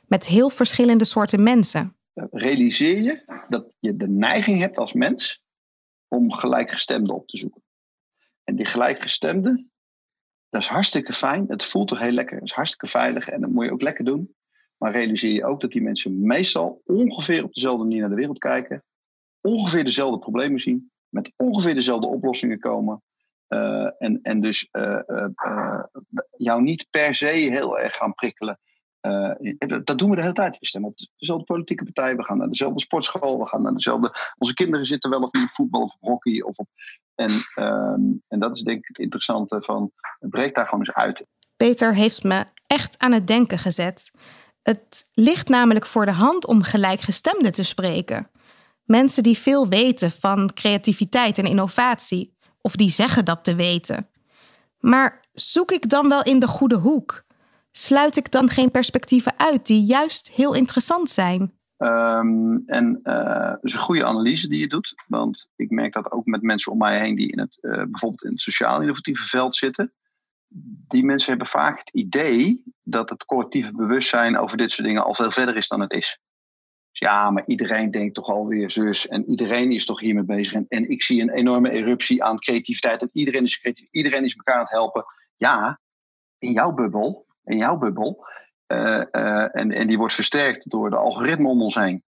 met 0.08 0.26
heel 0.26 0.50
verschillende 0.50 1.06
soorten 1.06 1.44
mensen. 1.44 1.98
Realiseer 2.32 3.02
je 3.02 3.44
dat 3.50 3.74
je 3.80 3.96
de 3.96 4.08
neiging 4.08 4.60
hebt 4.60 4.78
als 4.78 4.94
mens 4.94 5.44
om 6.08 6.32
gelijkgestemden 6.32 7.16
op 7.16 7.28
te 7.28 7.38
zoeken. 7.38 7.64
En 8.44 8.56
die 8.56 8.66
gelijkgestemden, 8.66 9.72
dat 10.50 10.62
is 10.62 10.68
hartstikke 10.68 11.14
fijn. 11.14 11.46
Het 11.48 11.66
voelt 11.66 11.88
toch 11.88 12.00
heel 12.00 12.12
lekker. 12.12 12.36
Het 12.36 12.46
is 12.46 12.54
hartstikke 12.54 12.88
veilig 12.88 13.28
en 13.28 13.42
dat 13.42 13.50
moet 13.50 13.66
je 13.66 13.72
ook 13.72 13.82
lekker 13.82 14.06
doen. 14.06 14.36
Maar 14.78 14.92
realiseer 14.92 15.34
je 15.34 15.46
ook 15.46 15.62
dat 15.62 15.72
die 15.72 15.82
mensen 15.82 16.26
meestal 16.26 16.82
ongeveer 16.86 17.44
op 17.44 17.54
dezelfde 17.54 17.84
manier 17.84 18.00
naar 18.00 18.10
de 18.10 18.16
wereld 18.16 18.40
kijken 18.40 18.84
ongeveer 19.42 19.84
dezelfde 19.84 20.20
problemen 20.20 20.60
zien, 20.60 20.92
met 21.10 21.32
ongeveer 21.36 21.76
dezelfde 21.76 22.08
oplossingen 22.08 22.60
komen. 22.60 23.02
Uh, 23.50 23.90
en, 23.98 24.20
en 24.22 24.42
dus 24.42 24.68
uh, 24.72 25.00
uh, 25.08 25.84
jou 26.38 26.62
niet 26.62 26.88
per 26.90 27.16
se 27.16 27.26
heel 27.26 27.80
erg 27.80 27.96
gaan 27.96 28.14
prikkelen. 28.14 28.60
Dat, 29.58 29.86
dat, 29.86 29.98
doen 29.98 30.10
we 30.10 30.16
de 30.16 30.22
hele 30.22 30.34
tijd. 30.34 30.60
We 30.60 30.66
stemmen 30.66 30.90
op 30.90 30.98
dezelfde 31.18 31.46
politieke 31.46 31.84
partij, 31.84 32.16
we 32.16 32.24
gaan 32.24 32.38
naar 32.38 32.48
dezelfde 32.48 32.80
sportschool, 32.80 33.40
we 33.40 33.48
gaan 33.48 33.62
naar 33.62 33.74
dezelfde. 33.74 34.34
Onze 34.38 34.54
kinderen 34.54 34.86
zitten 34.86 35.10
wel 35.10 35.22
of 35.22 35.32
niet 35.32 35.44
op 35.44 35.52
voetbal 35.52 35.82
of 35.82 35.96
hockey. 36.00 36.42
Of 36.42 36.58
op, 36.58 36.68
en, 37.16 37.30
ehm, 37.56 38.02
en 38.28 38.40
dat 38.40 38.56
is 38.56 38.62
denk 38.62 38.78
ik 38.78 38.88
het 38.88 38.98
interessante 38.98 39.62
van. 39.62 39.92
Breek 40.20 40.56
daar 40.56 40.66
gewoon 40.66 40.80
eens 40.80 40.96
uit. 40.96 41.26
Peter 41.58 41.96
heeft 41.96 42.24
me 42.24 42.46
echt 42.68 42.98
aan 42.98 43.12
het 43.12 43.28
denken 43.28 43.60
gezet. 43.60 44.12
Het 44.62 45.10
ligt 45.14 45.48
namelijk 45.48 45.86
voor 45.86 46.06
de 46.06 46.12
hand 46.12 46.46
om 46.48 46.62
gelijkgestemden 46.62 47.54
te 47.54 47.64
spreken. 47.64 48.30
Mensen 48.90 49.24
die 49.24 49.38
veel 49.38 49.68
weten 49.68 50.12
van 50.12 50.54
creativiteit 50.54 51.38
en 51.38 51.46
innovatie, 51.46 52.38
of 52.62 52.76
die 52.76 52.90
zeggen 52.90 53.26
dat 53.26 53.44
te 53.44 53.56
weten. 53.56 54.10
Maar 54.80 55.28
zoek 55.32 55.72
ik 55.72 55.90
dan 55.90 56.10
wel 56.10 56.24
in 56.24 56.40
de 56.40 56.48
goede 56.48 56.76
hoek? 56.76 57.24
Sluit 57.72 58.18
ik 58.18 58.32
dan 58.32 58.50
geen 58.50 58.72
perspectieven 58.72 59.34
uit 59.40 59.66
die 59.66 59.84
juist 59.84 60.32
heel 60.32 60.56
interessant 60.56 61.10
zijn? 61.10 61.42
Um, 61.78 62.64
en 62.66 63.00
uh, 63.04 63.54
is 63.62 63.74
een 63.74 63.82
goede 63.82 64.06
analyse 64.06 64.48
die 64.48 64.60
je 64.60 64.68
doet. 64.68 64.96
Want 65.08 65.50
ik 65.56 65.70
merk 65.70 65.94
dat 65.94 66.12
ook 66.12 66.26
met 66.26 66.42
mensen 66.42 66.72
om 66.72 66.78
mij 66.78 67.00
heen 67.00 67.16
die 67.16 67.32
in 67.32 67.40
het, 67.40 67.58
uh, 67.62 67.72
bijvoorbeeld 67.72 68.24
in 68.24 68.32
het 68.32 68.42
sociaal-innovatieve 68.42 69.28
veld 69.28 69.56
zitten. 69.56 69.94
Die 70.88 71.06
mensen 71.06 71.30
hebben 71.30 71.48
vaak 71.48 71.78
het 71.78 71.90
idee 71.94 72.64
dat 72.84 73.10
het 73.10 73.26
collectieve 73.26 73.76
bewustzijn 73.76 74.38
over 74.38 74.58
dit 74.58 74.72
soort 74.72 74.88
dingen 74.88 75.04
al 75.04 75.14
veel 75.14 75.32
verder 75.32 75.58
is 75.58 75.68
dan 75.68 75.82
het 75.82 75.94
is 75.94 76.20
ja, 77.00 77.30
maar 77.30 77.46
iedereen 77.46 77.92
denkt 77.92 78.16
toch 78.16 78.30
alweer 78.30 78.72
zus 78.72 79.08
en 79.08 79.30
iedereen 79.30 79.72
is 79.72 79.86
toch 79.86 80.00
hiermee 80.00 80.24
bezig. 80.24 80.54
En, 80.54 80.66
en 80.68 80.90
ik 80.90 81.04
zie 81.04 81.22
een 81.22 81.30
enorme 81.30 81.70
eruptie 81.70 82.24
aan 82.24 82.40
creativiteit 82.40 83.02
en 83.02 83.10
iedereen 83.12 83.44
is 83.44 83.58
creatief, 83.58 83.88
iedereen 83.92 84.24
is 84.24 84.36
elkaar 84.36 84.56
aan 84.56 84.62
het 84.62 84.72
helpen. 84.72 85.06
Ja, 85.36 85.80
in 86.38 86.52
jouw 86.52 86.72
bubbel, 86.72 87.26
in 87.44 87.58
jouw 87.58 87.78
bubbel. 87.78 88.28
Uh, 88.68 89.04
uh, 89.12 89.56
en, 89.56 89.72
en 89.72 89.88
die 89.88 89.98
wordt 89.98 90.14
versterkt 90.14 90.70
door 90.70 90.90
de 90.90 90.96
algoritme 90.96 91.48
om 91.48 91.62
ons 91.62 91.76
heen. 91.76 92.04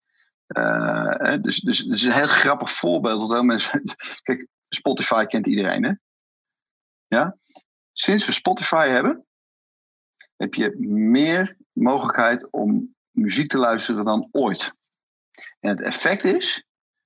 Uh, 0.47 1.34
dus, 1.41 1.60
dus 1.60 1.78
het 1.78 1.91
is 1.91 2.04
een 2.04 2.12
heel 2.12 2.28
grappig 2.28 2.71
voorbeeld. 2.71 3.19
Dat 3.19 3.32
heel 3.32 3.43
mensen, 3.43 3.84
kijk, 4.23 4.47
Spotify 4.69 5.25
kent 5.25 5.47
iedereen, 5.47 5.84
hè? 5.84 5.91
Ja? 7.08 7.36
Sinds 7.91 8.25
we 8.25 8.32
Spotify 8.32 8.88
hebben, 8.88 9.25
heb 10.36 10.54
je 10.54 10.75
meer 10.80 11.58
mogelijkheid 11.71 12.52
om 12.52 12.95
muziek 13.12 13.49
te 13.49 13.58
luisteren 13.58 14.06
dan 14.06 14.28
ooit. 14.32 14.73
En 15.60 15.69
het 15.69 15.82
effect 15.82 16.24
is 16.24 16.63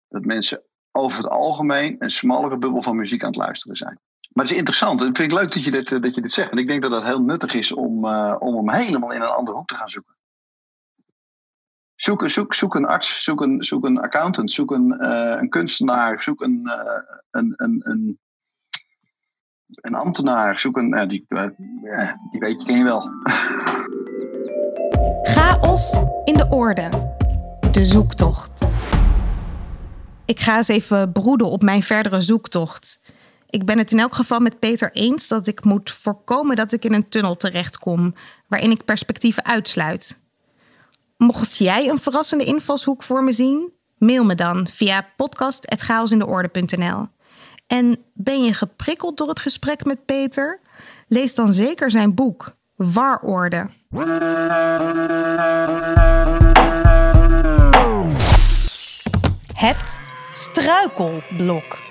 dat 0.08 0.26
mensen 0.26 0.64
over 0.92 1.18
het 1.18 1.32
algemeen 1.32 1.96
een 2.00 2.12
smallere 2.12 2.58
bubbel 2.58 2.82
van 2.82 2.96
muziek 2.96 3.22
aan 3.22 3.30
het 3.30 3.38
luisteren 3.38 3.76
zijn. 3.76 4.00
Maar 4.34 4.44
het 4.44 4.54
is 4.54 4.60
interessant. 4.60 5.00
En 5.02 5.16
vind 5.16 5.32
ik 5.32 5.40
leuk 5.40 5.52
dat 5.52 5.64
je 5.64 5.72
dit, 5.72 5.92
eh, 5.92 6.00
dat 6.00 6.16
je 6.16 6.22
dit 6.22 6.32
zegt. 6.32 6.52
En 6.52 6.58
ik 6.58 6.68
denk 6.68 6.82
dat 6.82 6.92
het 6.92 7.04
heel 7.04 7.22
nuttig 7.22 7.54
is 7.54 7.74
om, 7.74 8.06
uh, 8.06 8.36
om 8.40 8.56
hem 8.56 8.70
helemaal 8.70 9.12
in 9.12 9.22
een 9.22 9.28
andere 9.28 9.58
hoek 9.58 9.68
te 9.68 9.76
gaan 9.76 9.90
zoeken. 9.90 10.16
Zoek, 11.96 12.30
zoek, 12.30 12.54
zoek 12.54 12.76
een 12.76 12.86
arts, 12.86 13.24
zoek 13.24 13.42
een, 13.42 13.64
zoek 13.64 13.86
een 13.86 14.00
accountant, 14.00 14.52
zoek 14.52 14.72
een, 14.72 14.98
uh, 15.02 15.36
een 15.40 15.50
kunstenaar, 15.50 16.24
zoek 16.24 16.42
een, 16.42 16.72
een, 17.32 17.54
een, 17.56 17.82
een, 17.84 18.20
een, 19.66 19.96
ambtenaar, 19.96 20.60
zoek 20.60 20.78
een. 20.78 21.08
die, 21.08 21.26
die 22.32 22.40
weet 22.40 22.62
je, 22.62 22.66
ken 22.66 22.78
je 22.78 22.84
wel. 22.84 23.10
Chaos 25.36 25.98
in 26.24 26.34
de 26.34 26.48
orde. 26.50 27.14
De 27.74 27.86
zoektocht. 27.86 28.66
Ik 30.26 30.40
ga 30.40 30.58
eens 30.58 30.68
even 30.68 31.12
broeden 31.12 31.50
op 31.50 31.62
mijn 31.62 31.84
verdere 31.84 32.22
zoektocht. 32.22 33.02
Ik 33.50 33.66
ben 33.66 33.78
het 33.78 33.92
in 33.92 34.00
elk 34.00 34.16
geval 34.16 34.40
met 34.40 34.60
Peter 34.60 34.92
eens 34.92 35.28
dat 35.28 35.48
ik 35.48 35.64
moet 35.64 35.92
voorkomen 35.92 36.56
dat 36.56 36.72
ik 36.72 36.86
in 36.86 36.94
een 36.94 37.10
tunnel 37.10 37.36
terechtkom 37.36 38.14
waarin 38.48 38.72
ik 38.72 38.86
perspectieven 38.86 39.46
uitsluit. 39.46 40.18
Mocht 41.18 41.58
jij 41.58 41.90
een 41.90 42.00
verrassende 42.00 42.44
invalshoek 42.44 43.04
voor 43.04 43.24
me 43.24 43.32
zien, 43.32 43.72
mail 43.98 44.24
me 44.24 44.36
dan 44.36 44.68
via 44.68 45.08
podcast.chaosindeorde.nl. 45.16 47.06
En 47.68 47.98
ben 48.14 48.44
je 48.44 48.54
geprikkeld 48.54 49.18
door 49.18 49.30
het 49.30 49.40
gesprek 49.40 49.86
met 49.86 50.06
Peter? 50.06 50.60
Lees 51.08 51.36
dan 51.36 51.54
zeker 51.54 51.92
zijn 51.92 52.14
boek 52.14 52.56
Warorde. 52.76 53.70
Het 59.64 60.00
struikelblok. 60.34 61.84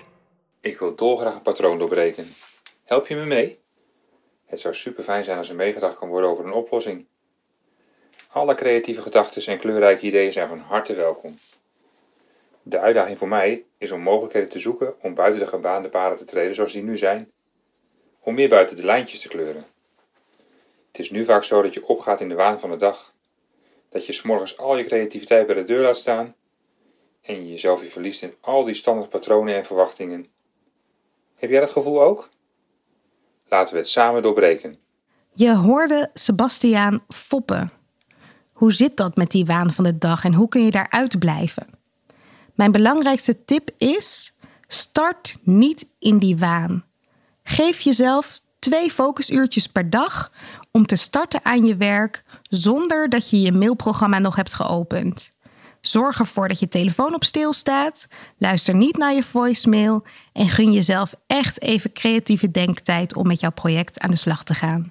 Ik 0.60 0.78
wil 0.78 0.94
dolgraag 0.94 1.34
een 1.34 1.42
patroon 1.42 1.78
doorbreken. 1.78 2.26
Help 2.84 3.06
je 3.06 3.14
me 3.14 3.24
mee? 3.24 3.58
Het 4.46 4.60
zou 4.60 4.74
super 4.74 5.02
fijn 5.02 5.24
zijn 5.24 5.38
als 5.38 5.48
er 5.48 5.54
meegedacht 5.54 5.98
kan 5.98 6.08
worden 6.08 6.30
over 6.30 6.44
een 6.44 6.52
oplossing. 6.52 7.06
Alle 8.28 8.54
creatieve 8.54 9.02
gedachten 9.02 9.52
en 9.52 9.58
kleurrijke 9.58 10.06
ideeën 10.06 10.32
zijn 10.32 10.48
van 10.48 10.58
harte 10.58 10.94
welkom. 10.94 11.38
De 12.62 12.78
uitdaging 12.78 13.18
voor 13.18 13.28
mij 13.28 13.64
is 13.78 13.90
om 13.90 14.00
mogelijkheden 14.00 14.50
te 14.50 14.58
zoeken 14.58 15.02
om 15.02 15.14
buiten 15.14 15.40
de 15.40 15.46
gebaande 15.46 15.88
paden 15.88 16.18
te 16.18 16.24
treden 16.24 16.54
zoals 16.54 16.72
die 16.72 16.82
nu 16.82 16.96
zijn. 16.96 17.32
Om 18.20 18.34
meer 18.34 18.48
buiten 18.48 18.76
de 18.76 18.84
lijntjes 18.84 19.20
te 19.20 19.28
kleuren. 19.28 19.66
Het 20.86 20.98
is 20.98 21.10
nu 21.10 21.24
vaak 21.24 21.44
zo 21.44 21.62
dat 21.62 21.74
je 21.74 21.86
opgaat 21.86 22.20
in 22.20 22.28
de 22.28 22.34
waan 22.34 22.60
van 22.60 22.70
de 22.70 22.76
dag. 22.76 23.14
Dat 23.88 24.06
je 24.06 24.12
s'morgens 24.12 24.58
al 24.58 24.76
je 24.76 24.84
creativiteit 24.84 25.46
bij 25.46 25.54
de 25.54 25.64
deur 25.64 25.82
laat 25.82 25.96
staan 25.96 26.34
en 27.22 27.34
je 27.34 27.48
jezelf 27.48 27.82
je 27.82 27.90
verliest 27.90 28.22
in 28.22 28.34
al 28.40 28.64
die 28.64 28.74
standaard 28.74 29.10
patronen 29.10 29.54
en 29.56 29.64
verwachtingen. 29.64 30.26
Heb 31.34 31.50
jij 31.50 31.60
dat 31.60 31.70
gevoel 31.70 32.02
ook? 32.02 32.28
Laten 33.48 33.74
we 33.74 33.80
het 33.80 33.88
samen 33.88 34.22
doorbreken. 34.22 34.76
Je 35.34 35.54
hoorde 35.54 36.10
Sebastiaan 36.14 37.04
foppen. 37.08 37.70
Hoe 38.52 38.72
zit 38.72 38.96
dat 38.96 39.16
met 39.16 39.30
die 39.30 39.44
waan 39.44 39.72
van 39.72 39.84
de 39.84 39.98
dag 39.98 40.24
en 40.24 40.34
hoe 40.34 40.48
kun 40.48 40.64
je 40.64 40.70
daaruit 40.70 41.18
blijven? 41.18 41.66
Mijn 42.54 42.72
belangrijkste 42.72 43.44
tip 43.44 43.70
is: 43.78 44.36
start 44.66 45.36
niet 45.42 45.86
in 45.98 46.18
die 46.18 46.38
waan. 46.38 46.84
Geef 47.42 47.80
jezelf 47.80 48.40
twee 48.58 48.90
focusuurtjes 48.90 49.66
per 49.66 49.90
dag 49.90 50.32
om 50.70 50.86
te 50.86 50.96
starten 50.96 51.44
aan 51.44 51.64
je 51.64 51.76
werk 51.76 52.24
zonder 52.42 53.08
dat 53.08 53.30
je 53.30 53.40
je 53.40 53.52
mailprogramma 53.52 54.18
nog 54.18 54.36
hebt 54.36 54.54
geopend. 54.54 55.30
Zorg 55.82 56.18
ervoor 56.18 56.48
dat 56.48 56.58
je 56.58 56.68
telefoon 56.68 57.14
op 57.14 57.24
stil 57.24 57.52
staat. 57.52 58.06
Luister 58.38 58.74
niet 58.74 58.96
naar 58.96 59.14
je 59.14 59.22
voicemail. 59.22 60.04
En 60.32 60.48
gun 60.48 60.72
jezelf 60.72 61.14
echt 61.26 61.62
even 61.62 61.92
creatieve 61.92 62.50
denktijd 62.50 63.16
om 63.16 63.26
met 63.26 63.40
jouw 63.40 63.50
project 63.50 64.00
aan 64.00 64.10
de 64.10 64.16
slag 64.16 64.44
te 64.44 64.54
gaan. 64.54 64.86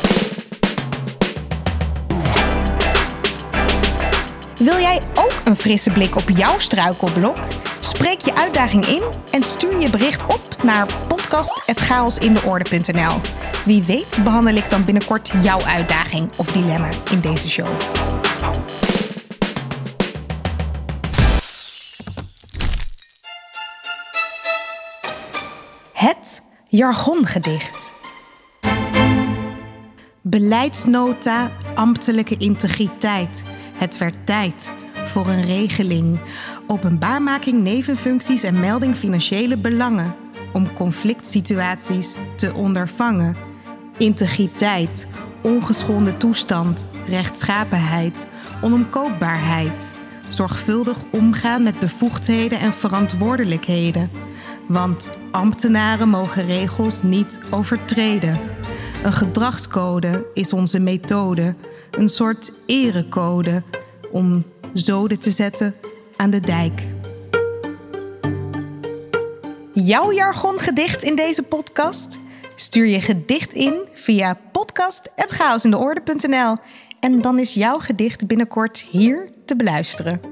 Wil 4.57 4.79
jij 4.79 5.01
ook 5.13 5.41
een 5.45 5.55
frisse 5.55 5.91
blik 5.91 6.15
op 6.15 6.29
jouw 6.29 6.59
struikelblok? 6.59 7.37
Spreek 7.79 8.19
je 8.19 8.35
uitdaging 8.35 8.85
in 8.85 9.03
en 9.31 9.43
stuur 9.43 9.79
je 9.79 9.89
bericht 9.89 10.23
op 10.23 10.63
naar 10.63 10.85
podcast.chaosindeorde.nl. 11.07 13.21
Wie 13.65 13.83
weet 13.83 14.17
behandel 14.23 14.55
ik 14.55 14.69
dan 14.69 14.85
binnenkort 14.85 15.31
jouw 15.41 15.61
uitdaging 15.61 16.31
of 16.37 16.51
dilemma 16.51 16.89
in 17.11 17.19
deze 17.19 17.49
show. 17.49 17.67
Het 26.01 26.43
jargongedicht. 26.63 27.93
Beleidsnota 30.21 31.51
ambtelijke 31.75 32.37
integriteit. 32.37 33.43
Het 33.73 33.97
werd 33.97 34.25
tijd 34.25 34.73
voor 34.93 35.27
een 35.27 35.41
regeling. 35.41 36.19
Openbaarmaking 36.67 37.63
nevenfuncties 37.63 38.43
en 38.43 38.59
melding 38.59 38.95
financiële 38.95 39.57
belangen. 39.57 40.15
Om 40.53 40.73
conflict 40.73 41.27
situaties 41.27 42.17
te 42.35 42.53
ondervangen. 42.53 43.37
Integriteit, 43.97 45.07
ongeschonden 45.41 46.17
toestand, 46.17 46.85
rechtschapenheid, 47.07 48.25
onomkoopbaarheid. 48.61 49.91
Zorgvuldig 50.27 50.97
omgaan 51.11 51.63
met 51.63 51.79
bevoegdheden 51.79 52.59
en 52.59 52.73
verantwoordelijkheden. 52.73 54.30
Want 54.71 55.09
ambtenaren 55.31 56.09
mogen 56.09 56.45
regels 56.45 57.03
niet 57.03 57.39
overtreden. 57.49 58.39
Een 59.03 59.13
gedragscode 59.13 60.25
is 60.33 60.53
onze 60.53 60.79
methode, 60.79 61.55
een 61.91 62.09
soort 62.09 62.51
erecode 62.65 63.63
om 64.11 64.43
zoden 64.73 65.19
te 65.19 65.31
zetten 65.31 65.75
aan 66.15 66.29
de 66.29 66.39
dijk. 66.39 66.81
Jouw 69.73 70.13
jargongedicht 70.13 71.03
in 71.03 71.15
deze 71.15 71.43
podcast? 71.43 72.19
Stuur 72.55 72.85
je 72.85 73.01
gedicht 73.01 73.53
in 73.53 73.73
via 73.93 74.37
podcast.chaosindeorde.nl 74.51 76.55
en 76.99 77.21
dan 77.21 77.39
is 77.39 77.53
jouw 77.53 77.79
gedicht 77.79 78.27
binnenkort 78.27 78.85
hier 78.89 79.29
te 79.45 79.55
beluisteren. 79.55 80.30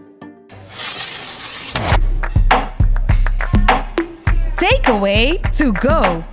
Takeaway 4.90 5.40
to 5.58 5.72
go. 5.74 6.24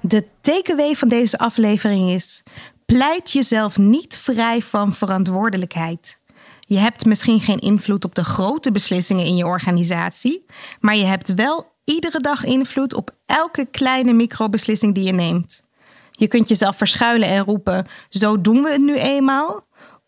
De 0.00 0.26
takeaway 0.40 0.94
van 0.94 1.08
deze 1.08 1.38
aflevering 1.38 2.10
is: 2.10 2.42
pleit 2.86 3.30
jezelf 3.30 3.78
niet 3.78 4.18
vrij 4.18 4.62
van 4.62 4.92
verantwoordelijkheid. 4.92 6.18
Je 6.60 6.78
hebt 6.78 7.04
misschien 7.04 7.40
geen 7.40 7.58
invloed 7.58 8.04
op 8.04 8.14
de 8.14 8.24
grote 8.24 8.72
beslissingen 8.72 9.26
in 9.26 9.36
je 9.36 9.46
organisatie, 9.46 10.44
maar 10.80 10.96
je 10.96 11.04
hebt 11.04 11.34
wel 11.34 11.72
iedere 11.84 12.20
dag 12.20 12.44
invloed 12.44 12.94
op 12.94 13.10
elke 13.26 13.66
kleine 13.70 14.12
microbeslissing 14.12 14.94
die 14.94 15.04
je 15.04 15.12
neemt. 15.12 15.62
Je 16.10 16.28
kunt 16.28 16.48
jezelf 16.48 16.76
verschuilen 16.76 17.28
en 17.28 17.44
roepen: 17.44 17.86
zo 18.08 18.40
doen 18.40 18.62
we 18.62 18.70
het 18.70 18.82
nu 18.82 18.96
eenmaal. 18.96 19.64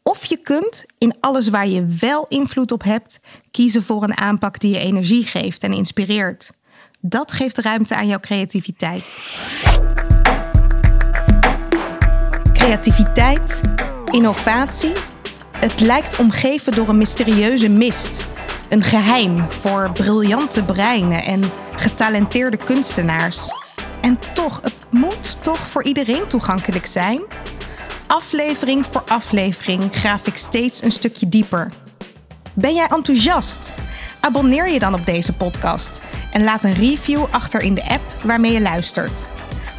Of 0.08 0.24
je 0.24 0.36
kunt 0.36 0.84
in 0.98 1.14
alles 1.20 1.48
waar 1.48 1.68
je 1.68 1.86
wel 2.00 2.26
invloed 2.28 2.72
op 2.72 2.82
hebt, 2.82 3.18
kiezen 3.50 3.82
voor 3.82 4.02
een 4.02 4.16
aanpak 4.16 4.60
die 4.60 4.72
je 4.72 4.78
energie 4.78 5.24
geeft 5.24 5.62
en 5.62 5.72
inspireert. 5.72 6.50
Dat 7.00 7.32
geeft 7.32 7.58
ruimte 7.58 7.96
aan 7.96 8.06
jouw 8.06 8.20
creativiteit. 8.20 9.18
Creativiteit, 12.52 13.60
innovatie. 14.10 14.92
Het 15.58 15.80
lijkt 15.80 16.18
omgeven 16.18 16.72
door 16.72 16.88
een 16.88 16.98
mysterieuze 16.98 17.68
mist. 17.68 18.26
Een 18.68 18.82
geheim 18.82 19.52
voor 19.52 19.90
briljante 19.92 20.64
breinen 20.64 21.24
en 21.24 21.42
getalenteerde 21.76 22.56
kunstenaars. 22.56 23.52
En 24.00 24.18
toch, 24.34 24.60
het 24.62 24.76
moet 24.90 25.42
toch 25.42 25.58
voor 25.58 25.84
iedereen 25.84 26.26
toegankelijk 26.26 26.86
zijn? 26.86 27.20
Aflevering 28.06 28.86
voor 28.86 29.02
aflevering 29.06 29.88
graaf 29.92 30.26
ik 30.26 30.36
steeds 30.36 30.82
een 30.82 30.92
stukje 30.92 31.28
dieper. 31.28 31.72
Ben 32.54 32.74
jij 32.74 32.86
enthousiast? 32.86 33.72
Abonneer 34.20 34.68
je 34.68 34.78
dan 34.78 34.94
op 34.94 35.06
deze 35.06 35.32
podcast 35.32 36.00
en 36.30 36.44
laat 36.44 36.64
een 36.64 36.74
review 36.74 37.24
achter 37.30 37.60
in 37.60 37.74
de 37.74 37.88
app 37.88 38.02
waarmee 38.24 38.52
je 38.52 38.60
luistert. 38.60 39.28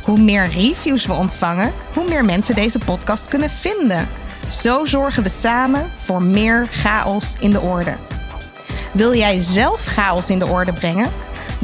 Hoe 0.03 0.19
meer 0.19 0.49
reviews 0.49 1.05
we 1.05 1.13
ontvangen, 1.13 1.73
hoe 1.93 2.07
meer 2.09 2.25
mensen 2.25 2.55
deze 2.55 2.79
podcast 2.79 3.27
kunnen 3.27 3.49
vinden. 3.49 4.07
Zo 4.49 4.85
zorgen 4.85 5.23
we 5.23 5.29
samen 5.29 5.89
voor 5.95 6.23
meer 6.23 6.67
chaos 6.71 7.35
in 7.39 7.51
de 7.51 7.61
orde. 7.61 7.95
Wil 8.93 9.15
jij 9.15 9.41
zelf 9.41 9.85
chaos 9.85 10.29
in 10.29 10.39
de 10.39 10.47
orde 10.47 10.73
brengen? 10.73 11.11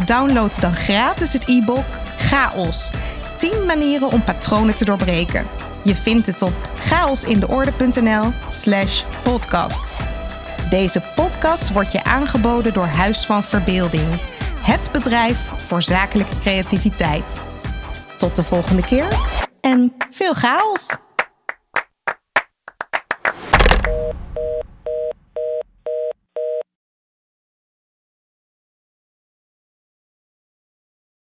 Download 0.05 0.61
dan 0.61 0.75
gratis 0.75 1.33
het 1.33 1.49
e-book 1.49 1.85
Chaos. 2.17 2.91
10 3.37 3.65
manieren 3.65 4.11
om 4.11 4.23
patronen 4.23 4.75
te 4.75 4.85
doorbreken. 4.85 5.45
Je 5.83 5.95
vindt 5.95 6.27
het 6.27 6.41
op 6.41 6.55
chaosindeorde.nl/slash 6.75 9.03
podcast. 9.23 9.95
Deze 10.69 11.03
podcast 11.15 11.71
wordt 11.71 11.91
je 11.91 12.03
aangeboden 12.03 12.73
door 12.73 12.85
Huis 12.85 13.25
van 13.25 13.43
Verbeelding, 13.43 14.21
het 14.61 14.89
bedrijf 14.91 15.49
voor 15.55 15.81
zakelijke 15.81 16.37
creativiteit. 16.39 17.41
Tot 18.17 18.35
de 18.35 18.43
volgende 18.43 18.83
keer 18.83 19.07
en 19.61 19.93
veel 20.09 20.33
chaos! 20.33 21.02